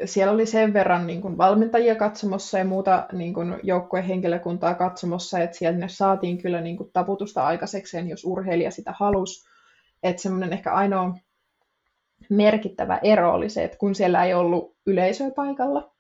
[0.06, 5.40] Siellä oli sen verran niin kun, valmentajia katsomossa ja muuta niin kun, joukkueen henkilökuntaa katsomossa,
[5.40, 9.50] että siellä saatiin kyllä niin kun, taputusta aikaisekseen, jos urheilija sitä halusi.
[10.04, 11.18] Että semmoinen ehkä ainoa
[12.30, 15.92] merkittävä ero oli se, että kun siellä ei ollut yleisöä paikalla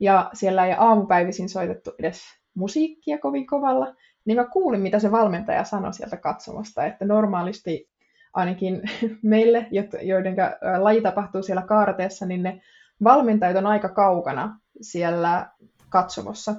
[0.00, 2.20] ja siellä ei aamupäivisin soitettu edes
[2.54, 7.88] musiikkia kovin kovalla, niin mä kuulin, mitä se valmentaja sanoi sieltä katsomasta, että normaalisti
[8.34, 8.82] ainakin
[9.22, 9.66] meille,
[10.02, 10.36] joiden
[10.78, 12.60] laji tapahtuu siellä kaarteessa, niin ne
[13.04, 15.50] valmentajat on aika kaukana siellä
[15.88, 16.54] katsomossa.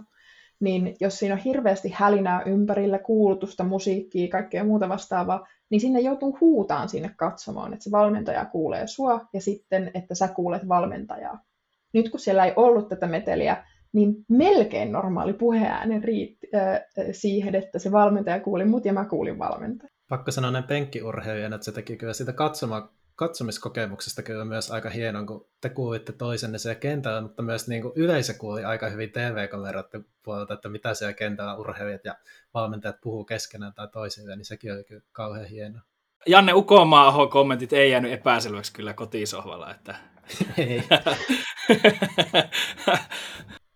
[0.59, 6.37] Niin jos siinä on hirveästi hälinää ympärillä, kuulutusta, musiikkia, kaikkea muuta vastaavaa, niin sinne joutuu
[6.41, 11.39] huutaan sinne katsomaan, että se valmentaja kuulee sua ja sitten, että sä kuulet valmentajaa.
[11.93, 13.63] Nyt kun siellä ei ollut tätä meteliä,
[13.93, 16.81] niin melkein normaali puheäänen riitti äh,
[17.11, 19.89] siihen, että se valmentaja kuuli mut ja mä kuulin valmentaja.
[20.09, 25.25] Pakko sanoa näin penkkiurheilijan, että se teki kyllä sitä katsoma, katsomiskokemuksesta kyllä myös aika hienon,
[25.25, 30.05] kun te kuulitte toisenne siellä kentällä, mutta myös niin kuin yleisö kuuli aika hyvin TV-kameroiden
[30.23, 32.15] puolelta, että mitä siellä kentällä urheilijat ja
[32.53, 35.81] valmentajat puhuu keskenään tai toisilleen, niin sekin oli kyllä kauhean hienoa.
[36.27, 39.95] Janne Ukomaa kommentit ei jäänyt epäselväksi kyllä kotisohvalla, että...
[40.57, 40.83] ei.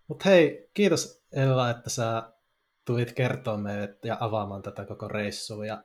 [0.08, 2.32] Mutta hei, kiitos Ella, että sä
[2.84, 5.66] tulit kertoa meille ja avaamaan tätä koko reissua.
[5.66, 5.84] Ja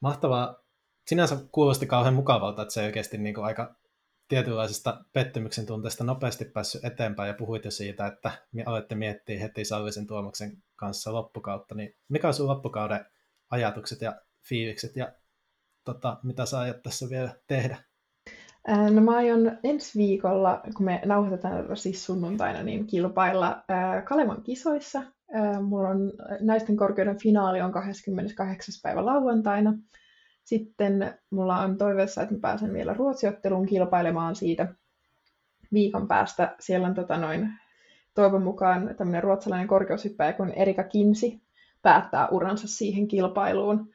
[0.00, 0.61] mahtavaa,
[1.06, 3.74] sinänsä kuulosti kauhean mukavalta, että se oikeasti niin kuin aika
[4.28, 9.64] tietynlaisesta pettymyksen tunteesta nopeasti päässyt eteenpäin ja puhuit jo siitä, että me olette miettiä heti
[9.64, 13.06] Sallisen Tuomaksen kanssa loppukautta, niin mikä on sun loppukauden
[13.50, 15.12] ajatukset ja fiilikset ja
[15.84, 17.78] tota, mitä sä aiot tässä vielä tehdä?
[18.90, 23.64] No mä aion ensi viikolla, kun me nauhoitetaan siis sunnuntaina, niin kilpailla
[24.08, 25.02] Kalevan kisoissa.
[25.62, 28.74] Mulla on naisten korkeuden finaali on 28.
[28.82, 29.74] päivä lauantaina.
[30.44, 34.74] Sitten mulla on toiveessa, että mä pääsen vielä ruotsiotteluun kilpailemaan siitä
[35.72, 36.56] viikon päästä.
[36.60, 37.48] Siellä on tota noin,
[38.14, 41.42] toivon mukaan tämmöinen ruotsalainen korkeushyppäjä kun Erika Kinsi
[41.82, 43.92] päättää uransa siihen kilpailuun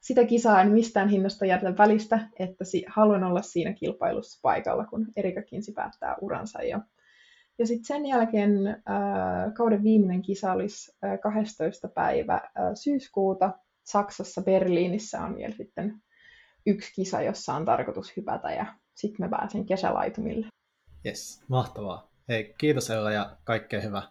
[0.00, 5.06] sitä kisaa en mistään hinnasta jätä välistä, että si- haluan olla siinä kilpailussa paikalla, kun
[5.16, 6.62] Erika Kinsi päättää uransa.
[6.62, 6.80] Ja,
[7.58, 11.88] ja sitten sen jälkeen äh, kauden viimeinen kisa olisi äh, 12.
[11.88, 13.50] päivä äh, syyskuuta
[13.90, 16.02] Saksassa Berliinissä on vielä sitten
[16.66, 20.46] yksi kisa, jossa on tarkoitus hypätä ja sitten mä pääsen kesälaitumille.
[21.06, 22.10] Yes, mahtavaa.
[22.28, 24.02] Hei, kiitos Ella ja kaikkea hyvää.